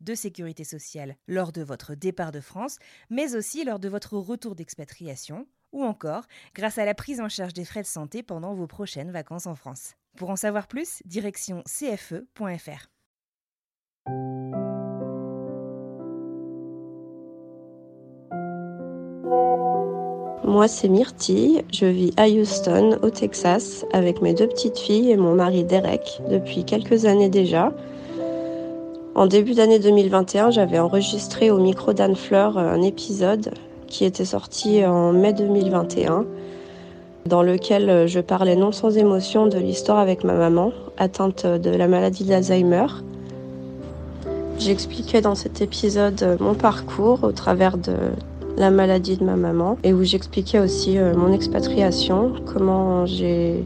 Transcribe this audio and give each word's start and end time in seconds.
de 0.00 0.14
sécurité 0.14 0.64
sociale 0.64 1.16
lors 1.28 1.52
de 1.52 1.62
votre 1.62 1.94
départ 1.94 2.32
de 2.32 2.40
France, 2.40 2.78
mais 3.10 3.34
aussi 3.34 3.64
lors 3.64 3.78
de 3.78 3.88
votre 3.88 4.16
retour 4.16 4.54
d'expatriation, 4.54 5.46
ou 5.72 5.84
encore 5.84 6.24
grâce 6.54 6.78
à 6.78 6.84
la 6.84 6.94
prise 6.94 7.20
en 7.20 7.28
charge 7.28 7.54
des 7.54 7.64
frais 7.64 7.82
de 7.82 7.86
santé 7.86 8.22
pendant 8.22 8.54
vos 8.54 8.66
prochaines 8.66 9.10
vacances 9.10 9.46
en 9.46 9.54
France. 9.54 9.94
Pour 10.16 10.30
en 10.30 10.36
savoir 10.36 10.66
plus, 10.66 11.02
direction 11.04 11.62
cfe.fr. 11.66 12.88
Moi, 20.50 20.66
c'est 20.66 20.88
Myrtille. 20.88 21.62
Je 21.72 21.86
vis 21.86 22.12
à 22.16 22.26
Houston, 22.26 22.98
au 23.02 23.10
Texas, 23.10 23.86
avec 23.92 24.20
mes 24.20 24.34
deux 24.34 24.48
petites 24.48 24.78
filles 24.78 25.12
et 25.12 25.16
mon 25.16 25.36
mari 25.36 25.62
Derek 25.62 26.20
depuis 26.28 26.64
quelques 26.64 27.04
années 27.04 27.28
déjà. 27.28 27.72
En 29.14 29.26
début 29.26 29.54
d'année 29.54 29.78
2021, 29.78 30.50
j'avais 30.50 30.78
enregistré 30.78 31.50
au 31.50 31.58
micro 31.58 31.92
d'Anne 31.92 32.14
Fleur 32.14 32.58
un 32.58 32.80
épisode 32.80 33.50
qui 33.88 34.04
était 34.04 34.24
sorti 34.24 34.84
en 34.86 35.12
mai 35.12 35.32
2021, 35.32 36.24
dans 37.26 37.42
lequel 37.42 38.06
je 38.06 38.20
parlais 38.20 38.54
non 38.54 38.70
sans 38.70 38.96
émotion 38.96 39.46
de 39.46 39.58
l'histoire 39.58 39.98
avec 39.98 40.22
ma 40.22 40.34
maman, 40.34 40.72
atteinte 40.96 41.44
de 41.44 41.70
la 41.70 41.88
maladie 41.88 42.24
d'Alzheimer. 42.24 42.86
J'expliquais 44.58 45.20
dans 45.20 45.34
cet 45.34 45.60
épisode 45.60 46.36
mon 46.38 46.54
parcours 46.54 47.24
au 47.24 47.32
travers 47.32 47.78
de 47.78 47.94
la 48.56 48.70
maladie 48.70 49.16
de 49.16 49.24
ma 49.24 49.36
maman 49.36 49.78
et 49.82 49.92
où 49.92 50.04
j'expliquais 50.04 50.60
aussi 50.60 50.98
euh, 50.98 51.14
mon 51.16 51.32
expatriation, 51.32 52.34
comment 52.52 53.06
j'ai 53.06 53.64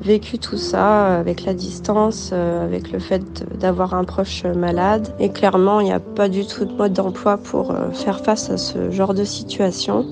vécu 0.00 0.38
tout 0.38 0.56
ça 0.56 1.18
avec 1.18 1.44
la 1.44 1.54
distance, 1.54 2.30
euh, 2.32 2.64
avec 2.64 2.92
le 2.92 2.98
fait 2.98 3.44
d'avoir 3.58 3.94
un 3.94 4.04
proche 4.04 4.44
malade. 4.44 5.14
Et 5.18 5.30
clairement, 5.30 5.80
il 5.80 5.84
n'y 5.84 5.92
a 5.92 6.00
pas 6.00 6.28
du 6.28 6.46
tout 6.46 6.64
de 6.64 6.72
mode 6.72 6.92
d'emploi 6.92 7.38
pour 7.38 7.70
euh, 7.70 7.90
faire 7.90 8.20
face 8.20 8.50
à 8.50 8.56
ce 8.56 8.90
genre 8.90 9.14
de 9.14 9.24
situation. 9.24 10.06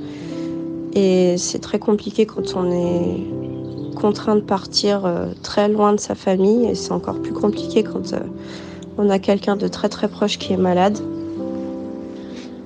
Et 0.95 1.37
c'est 1.39 1.61
très 1.61 1.79
compliqué 1.79 2.27
quand 2.27 2.55
on 2.57 2.71
est 2.71 3.21
contraint 4.01 4.37
de 4.37 4.41
partir 4.41 5.11
très 5.43 5.69
loin 5.69 5.93
de 5.93 5.99
sa 5.99 6.15
famille. 6.15 6.67
Et 6.67 6.75
c'est 6.75 6.93
encore 6.93 7.21
plus 7.21 7.33
compliqué 7.33 7.83
quand 7.83 8.15
on 8.97 9.11
a 9.11 9.19
quelqu'un 9.19 9.57
de 9.57 9.67
très 9.67 9.89
très 9.89 10.09
proche 10.09 10.39
qui 10.39 10.53
est 10.53 10.57
malade. 10.57 10.99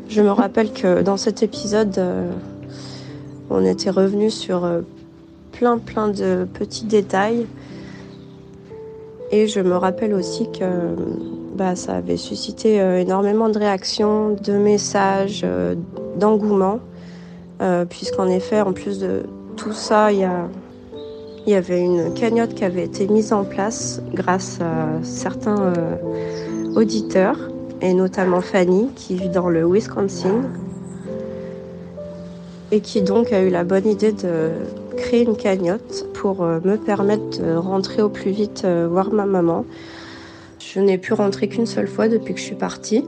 Je 0.09 0.23
me 0.23 0.31
rappelle 0.31 0.73
que 0.73 1.03
dans 1.03 1.19
cet 1.19 1.43
épisode, 1.43 1.99
euh, 1.99 2.31
on 3.51 3.65
était 3.65 3.91
revenu 3.91 4.31
sur 4.31 4.65
euh, 4.65 4.81
plein 5.59 5.79
plein 5.79 6.09
de 6.09 6.47
petits 6.55 6.85
détails. 6.85 7.47
Et 9.31 9.49
je 9.49 9.61
me 9.61 9.77
rappelle 9.77 10.15
aussi 10.15 10.49
que 10.53 10.65
bah, 11.57 11.75
ça 11.75 11.97
avait 11.97 12.17
suscité 12.17 12.81
euh, 12.81 13.01
énormément 13.01 13.49
de 13.49 13.59
réactions, 13.59 14.37
de 14.43 14.53
messages, 14.53 15.45
d'engouement. 16.17 16.81
Puisqu'en 17.91 18.29
effet, 18.29 18.61
en 18.61 18.73
plus 18.73 19.01
de 19.01 19.25
tout 19.57 19.73
ça, 19.73 20.13
il 20.13 20.21
y, 20.21 20.29
il 21.45 21.53
y 21.53 21.57
avait 21.57 21.81
une 21.81 22.15
cagnotte 22.15 22.55
qui 22.55 22.65
avait 22.65 22.85
été 22.85 23.09
mise 23.09 23.33
en 23.33 23.43
place 23.43 24.01
grâce 24.15 24.61
à 24.61 25.03
certains 25.03 25.73
auditeurs 26.77 27.37
et 27.81 27.95
notamment 27.95 28.41
Fanny 28.41 28.91
qui 28.95 29.17
vit 29.17 29.29
dans 29.29 29.49
le 29.49 29.67
Wisconsin 29.67 30.43
et 32.71 32.81
qui 32.81 33.03
donc 33.03 33.33
a 33.33 33.43
eu 33.43 33.51
la 33.51 33.65
bonne 33.65 33.87
idée 33.87 34.13
de 34.13 34.51
créer 34.99 35.23
une 35.23 35.37
cagnotte 35.37 36.07
pour 36.15 36.43
euh, 36.43 36.61
me 36.65 36.77
permettre 36.77 37.41
de 37.41 37.55
rentrer 37.55 38.03
au 38.03 38.09
plus 38.09 38.31
vite 38.31 38.63
euh, 38.65 38.87
voir 38.91 39.13
ma 39.13 39.25
maman. 39.25 39.65
Je 40.61 40.81
n'ai 40.81 40.99
pu 40.99 41.15
rentrer 41.15 41.49
qu'une 41.49 41.67
seule 41.67 41.89
fois 41.89 42.09
depuis 42.09 42.35
que 42.35 42.41
je 42.41 42.45
suis 42.45 42.55
partie. 42.55 43.05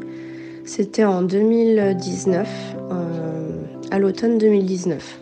C'était 0.65 1.05
en 1.05 1.23
2019, 1.23 2.49
euh, 2.93 2.95
à 3.91 3.99
l'automne 3.99 4.39
2019. 4.39 5.19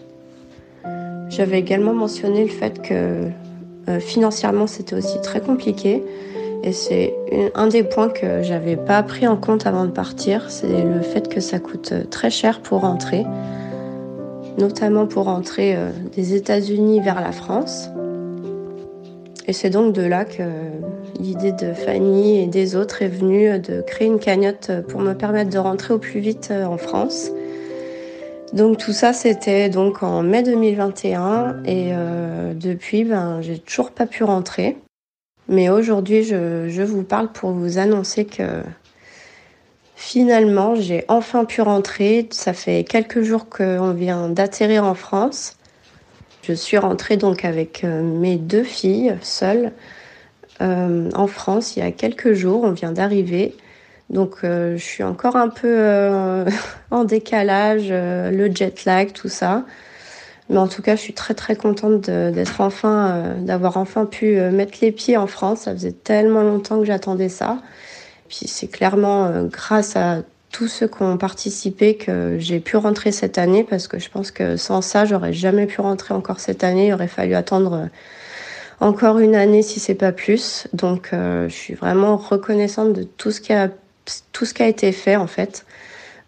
J'avais 1.31 1.59
également 1.59 1.95
mentionné 1.95 2.43
le 2.43 2.51
fait 2.51 2.81
que 2.83 3.28
financièrement 4.01 4.67
c'était 4.67 4.95
aussi 4.95 5.21
très 5.23 5.41
compliqué 5.41 6.03
et 6.62 6.73
c'est 6.73 7.15
un 7.55 7.69
des 7.69 7.83
points 7.83 8.09
que 8.09 8.43
j'avais 8.43 8.77
pas 8.77 9.03
pris 9.03 9.27
en 9.27 9.37
compte 9.37 9.67
avant 9.67 9.84
de 9.84 9.91
partir, 9.91 10.51
c'est 10.51 10.83
le 10.84 11.01
fait 11.01 11.28
que 11.28 11.41
ça 11.41 11.59
coûte 11.59 11.95
très 12.11 12.31
cher 12.31 12.61
pour 12.61 12.81
rentrer, 12.81 13.25
notamment 14.59 15.07
pour 15.07 15.25
rentrer 15.25 15.77
euh, 15.77 15.91
des 16.15 16.35
États-Unis 16.35 17.01
vers 17.01 17.21
la 17.21 17.33
France. 17.33 17.89
Et 19.47 19.53
c'est 19.53 19.71
donc 19.71 19.95
de 19.95 20.03
là 20.03 20.25
que 20.25 20.43
l'idée 21.19 21.53
de 21.53 21.73
Fanny 21.73 22.43
et 22.43 22.47
des 22.47 22.77
autres 22.77 23.03
est 23.03 23.09
venue 23.09 23.59
de 23.59 23.81
créer 23.81 24.07
une 24.07 24.19
cagnotte 24.19 24.71
pour 24.89 25.01
me 25.01 25.15
permettre 25.15 25.51
de 25.51 25.59
rentrer 25.59 25.95
au 25.95 25.99
plus 25.99 26.21
vite 26.21 26.49
euh, 26.51 26.65
en 26.65 26.77
France. 26.77 27.31
Donc 28.53 28.79
tout 28.79 28.93
ça 28.93 29.13
c'était 29.13 29.69
donc 29.69 30.03
en 30.03 30.23
mai 30.23 30.43
2021 30.43 31.63
et 31.65 31.91
euh, 31.93 32.55
depuis 32.55 33.05
ben 33.05 33.41
j'ai 33.43 33.59
toujours 33.59 33.91
pas 33.91 34.07
pu 34.07 34.25
rentrer. 34.25 34.77
Mais 35.49 35.71
aujourd'hui, 35.71 36.25
je, 36.25 36.83
vous 36.83 37.05
parle 37.05 37.33
pour 37.33 37.53
vous 37.53 37.79
annoncer 37.79 38.27
que 38.27 38.63
finalement, 39.98 40.76
j'ai 40.76 41.04
enfin 41.09 41.44
pu 41.44 41.60
rentrer. 41.60 42.28
Ça 42.31 42.53
fait 42.53 42.84
quelques 42.84 43.22
jours 43.22 43.48
qu'on 43.48 43.91
vient 43.91 44.28
d'atterrir 44.28 44.84
en 44.84 44.94
France. 44.94 45.56
Je 46.42 46.53
suis 46.53 46.78
rentrée 46.78 47.16
donc 47.16 47.44
avec 47.44 47.82
euh, 47.82 48.00
mes 48.00 48.36
deux 48.36 48.62
filles 48.62 49.16
seules 49.20 49.72
euh, 50.62 51.10
en 51.14 51.26
France 51.26 51.76
il 51.76 51.81
y 51.81 51.82
a 51.82 51.91
quelques 51.91 52.32
jours. 52.32 52.62
On 52.62 52.70
vient 52.70 52.92
d'arriver. 52.92 53.56
Donc 54.09 54.36
euh, 54.44 54.76
je 54.76 54.84
suis 54.84 55.03
encore 55.03 55.34
un 55.34 55.48
peu 55.48 56.47
en 56.92 57.04
décalage, 57.04 57.88
le 57.91 58.54
jet 58.54 58.84
lag, 58.84 59.12
tout 59.12 59.28
ça. 59.28 59.65
Mais 60.48 60.59
en 60.59 60.69
tout 60.69 60.80
cas, 60.80 60.94
je 60.94 61.00
suis 61.00 61.12
très 61.12 61.34
très 61.34 61.56
contente 61.56 62.09
d'être 62.09 62.60
enfin, 62.60 63.34
d'avoir 63.41 63.76
enfin 63.76 64.06
pu 64.06 64.41
mettre 64.41 64.78
les 64.80 64.92
pieds 64.92 65.16
en 65.19 65.26
France. 65.26 65.62
Ça 65.62 65.72
faisait 65.72 65.92
tellement 65.92 66.42
longtemps 66.42 66.78
que 66.78 66.86
j'attendais 66.86 67.28
ça. 67.28 67.59
Puis 68.28 68.47
c'est 68.47 68.69
clairement 68.69 69.27
euh, 69.27 69.44
grâce 69.44 69.97
à 69.97 70.22
tous 70.50 70.69
ceux 70.69 70.89
qui 70.89 71.03
ont 71.03 71.19
participé 71.19 71.97
que 71.97 72.37
j'ai 72.39 72.61
pu 72.61 72.77
rentrer 72.77 73.12
cette 73.12 73.39
année 73.39 73.65
parce 73.65 73.89
que 73.89 73.99
je 73.99 74.09
pense 74.09 74.31
que 74.31 74.56
sans 74.56 74.81
ça, 74.81 75.05
j'aurais 75.05 75.33
jamais 75.33 75.66
pu 75.66 75.80
rentrer 75.80 76.15
encore 76.15 76.41
cette 76.41 76.65
année. 76.65 76.89
Il 76.89 76.95
aurait 76.95 77.09
fallu 77.09 77.34
attendre 77.34 77.89
encore 78.80 79.19
une 79.19 79.34
année 79.34 79.63
si 79.63 79.78
c'est 79.78 79.95
pas 79.95 80.13
plus. 80.13 80.66
Donc 80.72 81.10
je 81.13 81.48
suis 81.51 81.75
vraiment 81.75 82.16
reconnaissante 82.16 82.95
de 82.95 83.03
tout 83.03 83.30
ce 83.30 83.41
qui 83.41 83.53
a 83.53 84.66
été 84.66 84.91
fait 84.92 85.16
en 85.16 85.27
fait. 85.27 85.66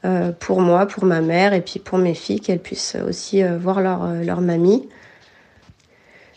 Euh, 0.06 0.32
pour 0.32 0.62
moi, 0.62 0.86
pour 0.86 1.04
ma 1.04 1.20
mère 1.20 1.52
et 1.52 1.60
puis 1.60 1.78
pour 1.78 1.98
mes 1.98 2.14
filles, 2.14 2.40
qu'elles 2.40 2.60
puissent 2.60 2.96
aussi 3.06 3.42
euh, 3.42 3.58
voir 3.58 3.80
leur, 3.82 4.04
euh, 4.04 4.22
leur 4.22 4.40
mamie. 4.40 4.88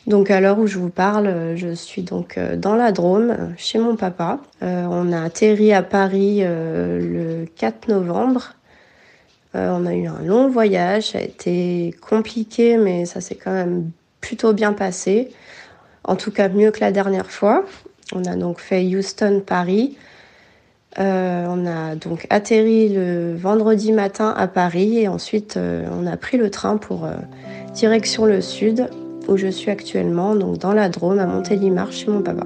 Donc 0.05 0.29
à 0.31 0.41
l'heure 0.41 0.59
où 0.59 0.67
je 0.67 0.77
vous 0.77 0.89
parle, 0.89 1.55
je 1.55 1.73
suis 1.73 2.01
donc 2.01 2.37
dans 2.57 2.75
la 2.75 2.91
Drôme, 2.91 3.53
chez 3.55 3.79
mon 3.79 3.95
papa. 3.95 4.39
on 4.61 5.13
a 5.13 5.21
atterri 5.21 5.71
à 5.71 5.81
Paris 5.81 6.41
le 6.43 7.45
4 7.55 7.87
novembre. 7.87 8.55
on 9.53 9.85
a 9.85 9.93
eu 9.93 10.07
un 10.07 10.21
long 10.21 10.49
voyage, 10.49 11.11
ça 11.11 11.19
a 11.19 11.21
été 11.21 11.95
compliqué, 12.01 12.75
mais 12.75 13.05
ça 13.05 13.21
s'est 13.21 13.35
quand 13.35 13.53
même 13.53 13.91
plutôt 14.19 14.51
bien 14.51 14.73
passé. 14.73 15.31
En 16.03 16.15
tout 16.15 16.31
cas, 16.31 16.49
mieux 16.49 16.71
que 16.71 16.81
la 16.81 16.91
dernière 16.91 17.29
fois. 17.31 17.63
On 18.13 18.25
a 18.25 18.35
donc 18.35 18.59
fait 18.59 18.83
Houston-Paris. 18.83 19.97
Euh, 20.99 21.45
on 21.49 21.65
a 21.65 21.95
donc 21.95 22.27
atterri 22.29 22.89
le 22.89 23.35
vendredi 23.35 23.91
matin 23.91 24.33
à 24.37 24.47
Paris 24.47 24.99
et 24.99 25.07
ensuite 25.07 25.57
euh, 25.57 25.87
on 25.91 26.05
a 26.05 26.17
pris 26.17 26.37
le 26.37 26.51
train 26.51 26.77
pour 26.77 27.07
direction 27.73 28.25
le 28.25 28.41
sud 28.41 28.87
où 29.27 29.37
je 29.37 29.47
suis 29.47 29.71
actuellement, 29.71 30.35
donc 30.35 30.57
dans 30.57 30.73
la 30.73 30.89
Drôme 30.89 31.19
à 31.19 31.25
Montélimar 31.25 31.91
chez 31.91 32.09
mon 32.09 32.21
papa. 32.21 32.45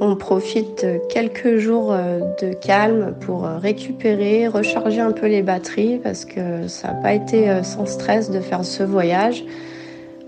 On 0.00 0.14
profite 0.14 0.86
quelques 1.08 1.56
jours 1.56 1.92
euh, 1.92 2.20
de 2.40 2.52
calme 2.52 3.14
pour 3.20 3.44
euh, 3.44 3.58
récupérer, 3.58 4.46
recharger 4.46 5.00
un 5.00 5.10
peu 5.10 5.26
les 5.26 5.42
batteries 5.42 5.98
parce 5.98 6.24
que 6.24 6.68
ça 6.68 6.88
n'a 6.88 6.94
pas 6.94 7.14
été 7.14 7.50
euh, 7.50 7.64
sans 7.64 7.84
stress 7.84 8.30
de 8.30 8.40
faire 8.40 8.64
ce 8.64 8.84
voyage. 8.84 9.44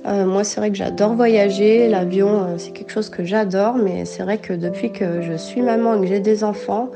moi, 0.04 0.44
c'est 0.44 0.58
vrai 0.60 0.70
que 0.70 0.76
j'adore 0.76 1.14
voyager. 1.14 1.88
L'avion, 1.88 2.58
c'est 2.58 2.72
quelque 2.72 2.90
chose 2.90 3.10
que 3.10 3.24
j'adore, 3.24 3.76
mais 3.76 4.04
c'est 4.04 4.22
vrai 4.22 4.38
que 4.38 4.52
depuis 4.52 4.92
que 4.92 5.22
je 5.22 5.34
suis 5.34 5.62
maman 5.62 5.94
et 5.94 6.00
que 6.00 6.06
j'ai 6.06 6.20
des 6.20 6.42
enfants, 6.42 6.90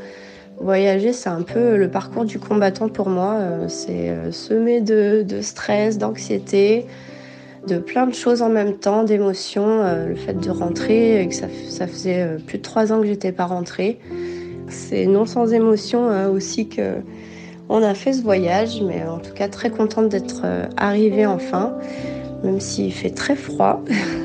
voyager, 0.60 1.12
c'est 1.12 1.28
un 1.28 1.42
peu 1.42 1.76
le 1.76 1.88
parcours 1.88 2.24
du 2.24 2.38
combattant 2.38 2.88
pour 2.88 3.08
moi. 3.08 3.38
C'est 3.68 4.12
semé 4.30 4.80
de, 4.80 5.24
stress, 5.40 5.98
d'anxiété 5.98 6.86
de 7.66 7.78
plein 7.78 8.06
de 8.06 8.14
choses 8.14 8.42
en 8.42 8.48
même 8.48 8.74
temps, 8.74 9.04
d'émotions. 9.04 9.82
Euh, 9.82 10.08
le 10.08 10.14
fait 10.14 10.34
de 10.34 10.50
rentrer, 10.50 11.26
que 11.28 11.34
ça, 11.34 11.86
faisait 11.86 12.22
euh, 12.22 12.38
plus 12.38 12.58
de 12.58 12.62
trois 12.62 12.92
ans 12.92 13.00
que 13.00 13.06
j'étais 13.06 13.32
pas 13.32 13.46
rentrée. 13.46 13.98
C'est 14.68 15.06
non 15.06 15.26
sans 15.26 15.52
émotion 15.52 16.08
euh, 16.10 16.28
aussi 16.28 16.68
que 16.68 16.96
on 17.68 17.82
a 17.82 17.94
fait 17.94 18.12
ce 18.12 18.22
voyage, 18.22 18.82
mais 18.82 19.04
en 19.08 19.18
tout 19.18 19.32
cas 19.32 19.48
très 19.48 19.70
contente 19.70 20.10
d'être 20.10 20.42
arrivée 20.76 21.24
enfin, 21.24 21.74
même 22.42 22.60
s'il 22.60 22.92
fait 22.92 23.10
très 23.10 23.36
froid. 23.36 23.82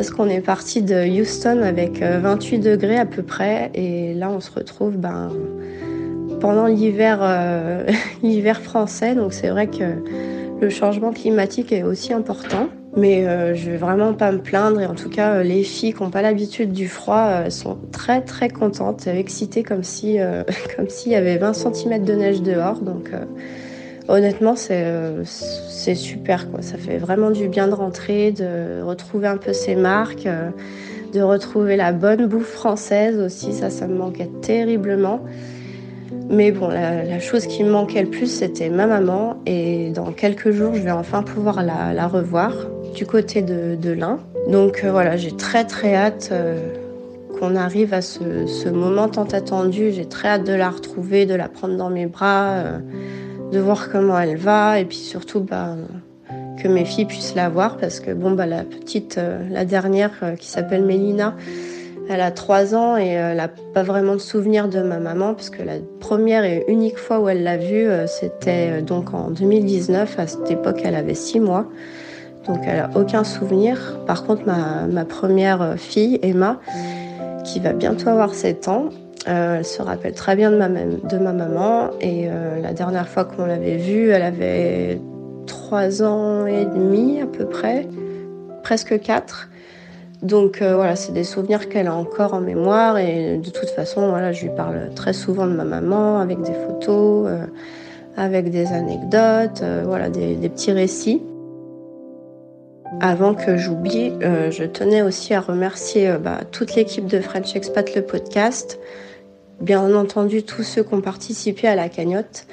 parce 0.00 0.08
qu'on 0.08 0.30
est 0.30 0.40
parti 0.40 0.80
de 0.80 1.20
Houston 1.20 1.60
avec 1.62 2.00
28 2.00 2.58
degrés 2.60 2.96
à 2.96 3.04
peu 3.04 3.22
près, 3.22 3.70
et 3.74 4.14
là 4.14 4.30
on 4.30 4.40
se 4.40 4.50
retrouve 4.50 4.96
ben, 4.96 5.30
pendant 6.40 6.64
l'hiver, 6.64 7.20
l'hiver 8.22 8.62
français, 8.62 9.14
donc 9.14 9.34
c'est 9.34 9.50
vrai 9.50 9.66
que 9.66 9.84
le 10.58 10.70
changement 10.70 11.12
climatique 11.12 11.70
est 11.70 11.82
aussi 11.82 12.14
important. 12.14 12.70
Mais 12.96 13.26
euh, 13.26 13.54
je 13.54 13.70
vais 13.70 13.76
vraiment 13.76 14.14
pas 14.14 14.32
me 14.32 14.38
plaindre 14.38 14.80
et 14.80 14.86
en 14.86 14.94
tout 14.94 15.10
cas 15.10 15.34
euh, 15.34 15.42
les 15.42 15.64
filles 15.64 15.92
qui 15.92 16.02
n'ont 16.02 16.10
pas 16.10 16.22
l'habitude 16.22 16.72
du 16.72 16.88
froid 16.88 17.26
euh, 17.28 17.50
sont 17.50 17.76
très 17.92 18.22
très 18.22 18.48
contentes, 18.48 19.06
excitées 19.06 19.62
comme 19.62 19.84
si 19.84 20.16
comme 20.76 20.88
s'il 20.88 21.12
y 21.12 21.14
avait 21.14 21.36
20 21.36 21.52
cm 21.52 22.04
de 22.04 22.14
neige 22.14 22.40
dehors. 22.40 22.80
Honnêtement 24.10 24.56
c'est 24.56 24.84
c'est 25.24 25.94
super 25.94 26.50
quoi. 26.50 26.62
Ça 26.62 26.76
fait 26.76 26.98
vraiment 26.98 27.30
du 27.30 27.48
bien 27.48 27.68
de 27.68 27.74
rentrer, 27.74 28.32
de 28.32 28.82
retrouver 28.82 29.28
un 29.28 29.36
peu 29.36 29.52
ses 29.52 29.76
marques, 29.76 30.28
de 31.12 31.20
retrouver 31.20 31.76
la 31.76 31.92
bonne 31.92 32.26
bouffe 32.26 32.50
française 32.50 33.18
aussi. 33.18 33.52
Ça 33.52 33.70
ça 33.70 33.86
me 33.86 33.96
manquait 33.96 34.30
terriblement. 34.42 35.20
Mais 36.30 36.52
bon, 36.52 36.68
la, 36.68 37.18
chose 37.18 37.46
qui 37.46 37.64
me 37.64 37.70
manquait 37.70 38.02
le 38.02 38.08
plus, 38.08 38.26
c'était 38.26 38.70
ma 38.70 38.86
maman. 38.86 39.42
Et 39.46 39.90
dans 39.90 40.12
quelques 40.12 40.52
jours, 40.52 40.74
je 40.74 40.80
vais 40.80 40.92
enfin 40.92 41.24
pouvoir 41.24 41.64
la, 41.64 42.06
revoir 42.06 42.52
du 42.94 43.04
côté 43.04 43.42
de, 43.42 43.74
de 43.74 43.90
l'Ain. 43.90 44.20
Donc 44.48 44.82
euh, 44.84 44.92
voilà, 44.92 45.16
j'ai 45.16 45.32
très 45.32 45.64
très 45.64 45.94
hâte 45.94 46.30
euh, 46.32 46.72
qu'on 47.38 47.56
arrive 47.56 47.92
à 47.94 48.00
ce, 48.00 48.68
moment 48.68 49.08
tant 49.08 49.24
attendu. 49.24 49.90
J'ai 49.90 50.06
très 50.06 50.28
hâte 50.28 50.46
de 50.46 50.52
la 50.52 50.70
retrouver, 50.70 51.26
de 51.26 51.34
la 51.34 51.48
prendre 51.48 51.76
dans 51.76 51.90
mes 51.90 52.06
bras, 52.06 52.50
euh, 52.50 52.78
de 53.52 53.58
voir 53.58 53.90
comment 53.90 54.18
elle 54.18 54.36
va. 54.36 54.80
Et 54.80 54.84
puis 54.84 54.98
surtout, 54.98 55.40
bah, 55.40 55.76
que 56.62 56.68
mes 56.68 56.84
filles 56.84 57.06
puissent 57.06 57.34
la 57.34 57.48
voir. 57.48 57.76
Parce 57.76 58.00
que 58.00 58.12
bon, 58.12 58.32
bah, 58.32 58.46
la 58.46 58.64
petite, 58.64 59.20
la 59.50 59.64
dernière 59.64 60.34
qui 60.38 60.48
s'appelle 60.48 60.84
Mélina, 60.84 61.34
elle 62.12 62.20
a 62.22 62.32
3 62.32 62.74
ans 62.74 62.96
et 62.96 63.06
elle 63.06 63.36
n'a 63.36 63.46
pas 63.46 63.84
vraiment 63.84 64.14
de 64.14 64.20
souvenir 64.20 64.68
de 64.68 64.82
ma 64.82 64.98
maman 64.98 65.32
puisque 65.32 65.60
la 65.60 65.74
première 66.00 66.44
et 66.44 66.64
unique 66.66 66.98
fois 66.98 67.20
où 67.20 67.28
elle 67.28 67.44
l'a 67.44 67.56
vue, 67.56 67.88
euh, 67.88 68.08
c'était 68.08 68.80
euh, 68.80 68.82
donc 68.82 69.14
en 69.14 69.30
2019. 69.30 70.18
À 70.18 70.26
cette 70.26 70.50
époque, 70.50 70.80
elle 70.82 70.96
avait 70.96 71.14
6 71.14 71.38
mois. 71.38 71.66
Donc 72.48 72.58
elle 72.66 72.78
n'a 72.78 72.90
aucun 72.96 73.22
souvenir. 73.22 74.00
Par 74.08 74.24
contre, 74.24 74.42
ma, 74.44 75.04
première 75.04 75.74
fille, 75.76 76.18
Emma, 76.22 76.58
qui 77.44 77.60
va 77.60 77.72
bientôt 77.72 78.08
avoir 78.08 78.34
7 78.34 78.66
ans, 78.66 78.88
euh, 79.28 79.58
elle 79.58 79.64
se 79.64 79.82
rappelle 79.82 80.14
très 80.14 80.36
bien 80.36 80.50
de 80.50 80.56
ma, 80.56 81.32
maman. 81.32 81.90
Et 82.00 82.28
la 82.62 82.72
dernière 82.72 83.08
fois 83.08 83.24
qu'on 83.24 83.46
l'avait 83.46 83.76
vue, 83.76 84.10
elle 84.10 84.22
avait 84.22 85.00
3 85.46 86.02
ans 86.02 86.46
et 86.46 86.64
demi 86.64 87.20
à 87.20 87.26
peu 87.26 87.46
près, 87.46 87.86
presque 88.62 89.00
4. 89.00 89.50
Donc 90.22 90.60
euh, 90.60 90.74
voilà, 90.74 90.96
c'est 90.96 91.12
des 91.12 91.24
souvenirs 91.24 91.68
qu'elle 91.68 91.86
a 91.86 91.94
encore 91.94 92.34
en 92.34 92.40
mémoire 92.40 92.98
et 92.98 93.38
de 93.38 93.50
toute 93.50 93.70
façon, 93.70 94.10
voilà, 94.10 94.32
je 94.32 94.42
lui 94.42 94.54
parle 94.54 94.90
très 94.94 95.14
souvent 95.14 95.46
de 95.46 95.52
ma 95.52 95.64
maman 95.64 96.18
avec 96.18 96.42
des 96.42 96.52
photos, 96.52 97.26
euh, 97.26 97.46
avec 98.16 98.50
des 98.50 98.66
anecdotes, 98.66 99.62
euh, 99.62 99.82
voilà, 99.86 100.10
des, 100.10 100.36
petits 100.48 100.72
récits. 100.72 101.22
Avant 103.00 103.34
que 103.34 103.56
j'oublie, 103.56 104.12
je 104.20 104.64
tenais 104.64 105.00
aussi 105.00 105.32
à 105.32 105.40
remercier 105.40 106.12
bah, 106.22 106.40
toute 106.50 106.74
l'équipe 106.74 107.06
de 107.06 107.20
French 107.20 107.54
Expat 107.54 107.94
le 107.94 108.02
podcast, 108.02 108.80
bien 109.60 109.94
entendu 109.94 110.42
tous 110.42 110.62
ceux 110.62 110.82
qui 110.82 110.94
ont 110.94 111.00
participé 111.00 111.68
à 111.68 111.74
la 111.74 111.88
cagnotte. 111.88 112.46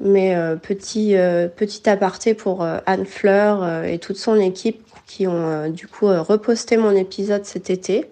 Mais 0.00 0.34
petit, 0.62 1.14
petit 1.56 1.88
aparté 1.90 2.32
pour 2.32 2.62
Anne 2.62 3.04
Fleur 3.04 3.84
et 3.84 3.98
toute 3.98 4.16
son 4.16 4.36
équipe 4.36 4.82
qui 5.10 5.26
ont 5.26 5.46
euh, 5.46 5.68
du 5.68 5.88
coup 5.88 6.06
euh, 6.06 6.22
reposté 6.22 6.76
mon 6.76 6.92
épisode 6.92 7.44
cet 7.44 7.68
été. 7.68 8.06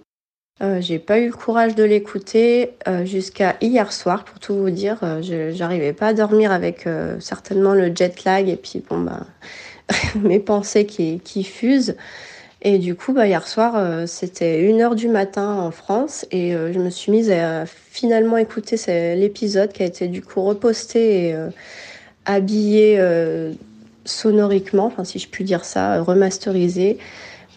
Euh, 0.61 0.81
j'ai 0.81 0.99
pas 0.99 1.21
eu 1.21 1.27
le 1.27 1.33
courage 1.33 1.77
de 1.77 1.85
l'écouter 1.85 2.73
jusqu'à 3.05 3.57
hier 3.61 3.93
soir 3.93 4.25
pour 4.25 4.41
tout 4.41 4.57
vous 4.57 4.71
dire. 4.71 4.99
J'arrivais 5.23 5.93
pas 5.93 6.09
à 6.09 6.15
dormir 6.15 6.51
avec 6.51 6.89
certainement 7.21 7.75
le 7.75 7.95
jet 7.95 8.25
lag 8.25 8.49
et 8.49 8.57
puis 8.57 8.83
bon 8.89 8.99
bah 8.99 9.21
mes 10.17 10.41
pensées 10.41 10.85
qui, 10.85 11.21
qui, 11.21 11.45
fusent. 11.45 11.95
Et 12.63 12.79
du 12.79 12.97
coup, 12.97 13.13
bah, 13.13 13.27
hier 13.27 13.47
soir, 13.47 14.09
c'était 14.09 14.63
1h 14.63 14.97
du 14.97 15.09
matin 15.09 15.55
en 15.55 15.71
France 15.71 16.27
et 16.33 16.53
je 16.53 16.79
me 16.81 16.91
suis 16.91 17.13
mise 17.13 17.31
à 17.31 17.67
finalement 17.67 18.37
écouter 18.37 18.77
l'épisode 19.15 19.73
qui 19.73 19.85
a 19.85 19.87
été 19.87 20.09
du 20.09 20.23
coup 20.23 20.43
reposté 20.43 21.29
et 21.29 21.37
habillé 22.25 22.99
sonoriquement, 24.05 24.93
si 25.05 25.19
je 25.19 25.29
puis 25.29 25.45
dire 25.45 25.65
ça, 25.65 26.03
remasterisé. 26.03 26.99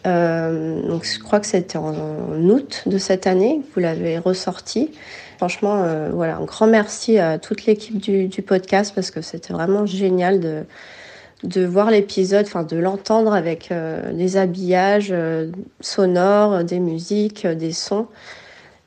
Euh, 0.08 0.82
donc 0.88 1.06
je 1.06 1.20
crois 1.20 1.40
que 1.40 1.46
c'était 1.46 1.78
en, 1.78 1.94
août 2.50 2.84
de 2.88 2.98
cette 2.98 3.28
année 3.28 3.62
vous 3.74 3.82
l'avez 3.82 4.18
ressorti. 4.18 4.92
Franchement, 5.38 5.84
euh, 5.84 6.10
voilà, 6.12 6.38
un 6.38 6.46
grand 6.46 6.68
merci 6.68 7.18
à 7.18 7.40
toute 7.40 7.66
l'équipe 7.66 7.98
du, 7.98 8.30
podcast 8.42 8.94
parce 8.94 9.12
que 9.12 9.22
c'était 9.22 9.54
vraiment 9.54 9.86
génial 9.86 10.40
de, 10.40 10.64
de 11.44 11.66
voir 11.66 11.92
l'épisode, 11.92 12.46
enfin 12.46 12.64
de 12.64 12.78
l'entendre 12.78 13.34
avec 13.34 13.72
euh, 13.72 14.14
des 14.14 14.38
habillages 14.38 15.14
sonores, 15.80 16.64
des 16.64 16.80
musiques, 16.80 17.48
des 17.48 17.72
sons. 17.72 18.08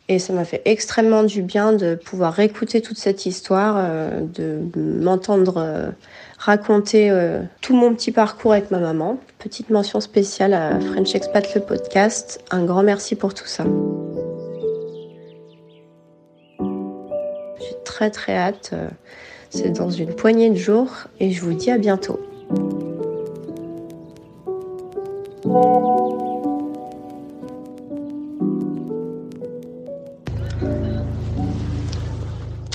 Et 0.09 0.19
ça 0.19 0.35
m'a 0.35 0.45
fait 0.45 0.61
extrêmement 0.67 1.23
du 1.23 1.41
bien 1.41 1.73
de 1.73 1.95
pouvoir 1.95 2.35
réécouter 2.35 2.83
toute 2.83 2.99
cette 2.99 3.25
histoire, 3.25 3.89
de 4.21 4.61
m'entendre 4.77 5.95
raconter 6.45 7.11
euh, 7.11 7.41
tout 7.63 7.75
mon 7.75 7.95
petit 7.95 8.13
parcours 8.13 8.53
avec 8.53 8.71
ma 8.71 8.79
maman. 8.79 9.19
Petite 9.39 9.71
mention 9.71 10.01
spéciale 10.01 10.53
à 10.53 10.79
French 10.79 11.15
Expat 11.15 11.55
le 11.55 11.63
podcast. 11.63 12.45
Un 12.51 12.65
grand 12.65 12.83
merci 12.83 13.17
pour 13.17 13.33
tout 13.33 13.47
ça. 13.47 13.65
J'ai 17.59 17.77
très 17.85 18.11
très 18.11 18.37
hâte. 18.37 18.71
Euh, 18.75 18.89
c'est 19.49 19.71
dans 19.71 19.91
une 19.91 20.15
poignée 20.15 20.51
de 20.51 20.57
jours 20.57 20.91
et 21.19 21.31
je 21.31 21.41
vous 21.41 21.55
dis 21.55 21.71
à 21.71 21.79
bientôt. 21.79 22.21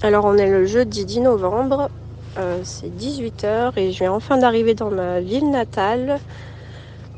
Alors 0.01 0.23
on 0.25 0.37
est 0.37 0.49
le 0.49 0.65
jeudi 0.65 1.05
10 1.05 1.21
novembre 1.21 1.89
euh, 2.37 2.61
c'est 2.63 2.87
18h 2.87 3.73
et 3.75 3.91
je 3.91 3.99
viens 3.99 4.13
enfin 4.13 4.37
d'arriver 4.37 4.73
dans 4.73 4.91
ma 4.91 5.19
ville 5.19 5.49
natale 5.49 6.19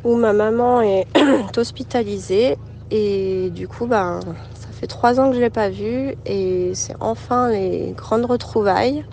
où 0.03 0.15
ma 0.15 0.33
maman 0.33 0.81
est 0.81 1.05
hospitalisée. 1.57 2.57
Et 2.89 3.50
du 3.51 3.67
coup, 3.67 3.85
ben, 3.85 4.19
ça 4.55 4.69
fait 4.71 4.88
trois 4.88 5.19
ans 5.19 5.27
que 5.27 5.33
je 5.33 5.38
ne 5.38 5.43
l'ai 5.43 5.50
pas 5.50 5.69
vue 5.69 6.15
et 6.25 6.71
c'est 6.73 6.95
enfin 7.00 7.50
les 7.50 7.93
grandes 7.95 8.25
retrouvailles. 8.25 9.03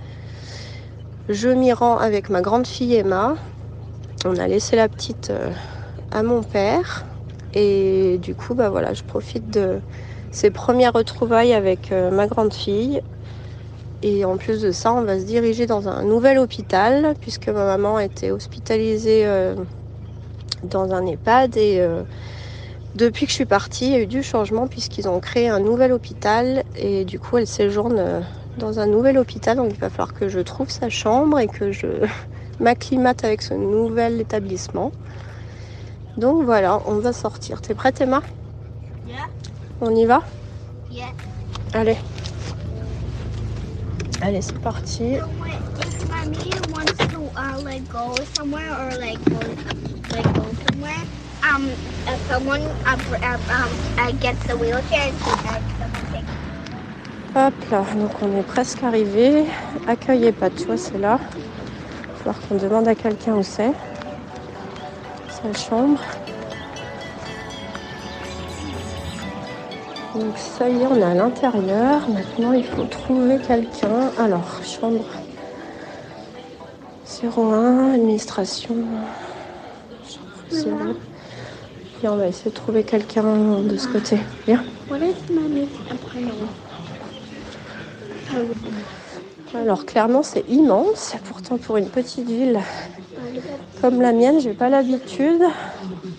Je 1.28 1.48
m'y 1.48 1.72
rends 1.72 1.98
avec 1.98 2.30
ma 2.30 2.40
grande 2.40 2.66
fille 2.66 2.94
Emma. 2.94 3.34
On 4.24 4.36
a 4.38 4.48
laissé 4.48 4.76
la 4.76 4.88
petite 4.88 5.30
euh, 5.30 5.50
à 6.10 6.22
mon 6.22 6.42
père. 6.42 7.04
Et 7.52 8.18
du 8.22 8.34
coup, 8.34 8.54
bah 8.54 8.70
voilà, 8.70 8.94
je 8.94 9.02
profite 9.02 9.50
de 9.50 9.80
ces 10.30 10.50
premières 10.50 10.94
retrouvailles 10.94 11.52
avec 11.52 11.92
euh, 11.92 12.10
ma 12.10 12.26
grande 12.26 12.54
fille 12.54 13.02
et 14.02 14.24
en 14.24 14.36
plus 14.36 14.60
de 14.60 14.70
ça, 14.70 14.92
on 14.92 15.02
va 15.02 15.18
se 15.18 15.24
diriger 15.24 15.66
dans 15.66 15.88
un 15.88 16.04
nouvel 16.04 16.38
hôpital, 16.38 17.14
puisque 17.20 17.48
ma 17.48 17.64
maman 17.64 17.98
était 17.98 18.30
hospitalisée 18.30 19.26
euh, 19.26 19.56
dans 20.62 20.92
un 20.92 21.04
EHPAD 21.04 21.56
et, 21.56 21.80
euh, 21.80 22.02
Depuis 22.94 23.26
que 23.26 23.30
je 23.30 23.34
suis 23.34 23.46
partie, 23.46 23.86
il 23.86 23.92
y 23.92 23.96
a 23.96 24.00
eu 24.00 24.06
du 24.06 24.22
changement 24.22 24.66
puisqu'ils 24.66 25.08
ont 25.08 25.20
créé 25.20 25.48
un 25.48 25.60
nouvel 25.60 25.92
hôpital 25.92 26.64
et 26.76 27.04
du 27.04 27.18
coup 27.18 27.38
elle 27.38 27.46
séjourne 27.46 27.98
euh, 27.98 28.20
dans 28.56 28.80
un 28.80 28.86
nouvel 28.86 29.18
hôpital. 29.18 29.56
Donc 29.56 29.70
il 29.70 29.78
va 29.78 29.90
falloir 29.90 30.14
que 30.14 30.28
je 30.28 30.40
trouve 30.40 30.70
sa 30.70 30.88
chambre 30.88 31.38
et 31.38 31.48
que 31.48 31.72
je 31.72 31.86
m'acclimate 32.60 33.24
avec 33.24 33.42
ce 33.42 33.54
nouvel 33.54 34.20
établissement. 34.20 34.92
Donc 36.16 36.44
voilà, 36.44 36.80
on 36.86 36.98
va 36.98 37.12
sortir. 37.12 37.60
T'es 37.60 37.74
prête 37.74 38.00
Emma? 38.00 38.22
Yeah. 39.06 39.26
On 39.80 39.94
y 39.94 40.04
va? 40.04 40.22
Yeah. 40.90 41.12
Allez. 41.74 41.96
Allez, 44.20 44.42
c'est 44.42 44.58
parti. 44.58 45.16
Hop 57.36 57.54
là, 57.70 57.84
donc 57.94 58.10
on 58.22 58.38
est 58.38 58.42
presque 58.42 58.82
arrivé. 58.82 59.44
Accueil 59.86 60.26
et 60.26 60.32
pas, 60.32 60.50
tu 60.50 60.64
vois, 60.64 60.76
c'est 60.76 60.98
là. 60.98 61.20
Il 61.36 62.08
va 62.08 62.14
falloir 62.16 62.48
qu'on 62.48 62.56
demande 62.56 62.88
à 62.88 62.94
quelqu'un 62.96 63.34
où 63.34 63.42
c'est. 63.42 63.72
Sa 65.28 65.52
chambre. 65.52 66.00
Donc 70.18 70.36
ça 70.36 70.68
y 70.68 70.82
est, 70.82 70.86
on 70.86 70.96
est 70.96 71.02
à 71.02 71.14
l'intérieur. 71.14 72.08
Maintenant, 72.08 72.52
il 72.52 72.64
faut 72.64 72.84
trouver 72.84 73.38
quelqu'un. 73.38 74.10
Alors, 74.18 74.60
chambre 74.64 75.04
01, 77.22 77.94
administration. 77.94 78.74
Chambre 80.08 80.26
0. 80.50 80.76
Et 82.02 82.08
on 82.08 82.16
va 82.16 82.26
essayer 82.26 82.50
de 82.50 82.56
trouver 82.56 82.82
quelqu'un 82.82 83.60
de 83.62 83.76
ce 83.76 83.86
côté. 83.86 84.18
Prénom? 84.46 86.32
Alors 89.54 89.86
clairement 89.86 90.22
c'est 90.22 90.44
immense, 90.48 91.14
pourtant 91.24 91.56
pour 91.56 91.78
une 91.78 91.88
petite 91.88 92.28
ville 92.28 92.60
comme 93.80 94.02
la 94.02 94.12
mienne, 94.12 94.40
j'ai 94.40 94.52
pas 94.52 94.68
l'habitude. 94.68 95.42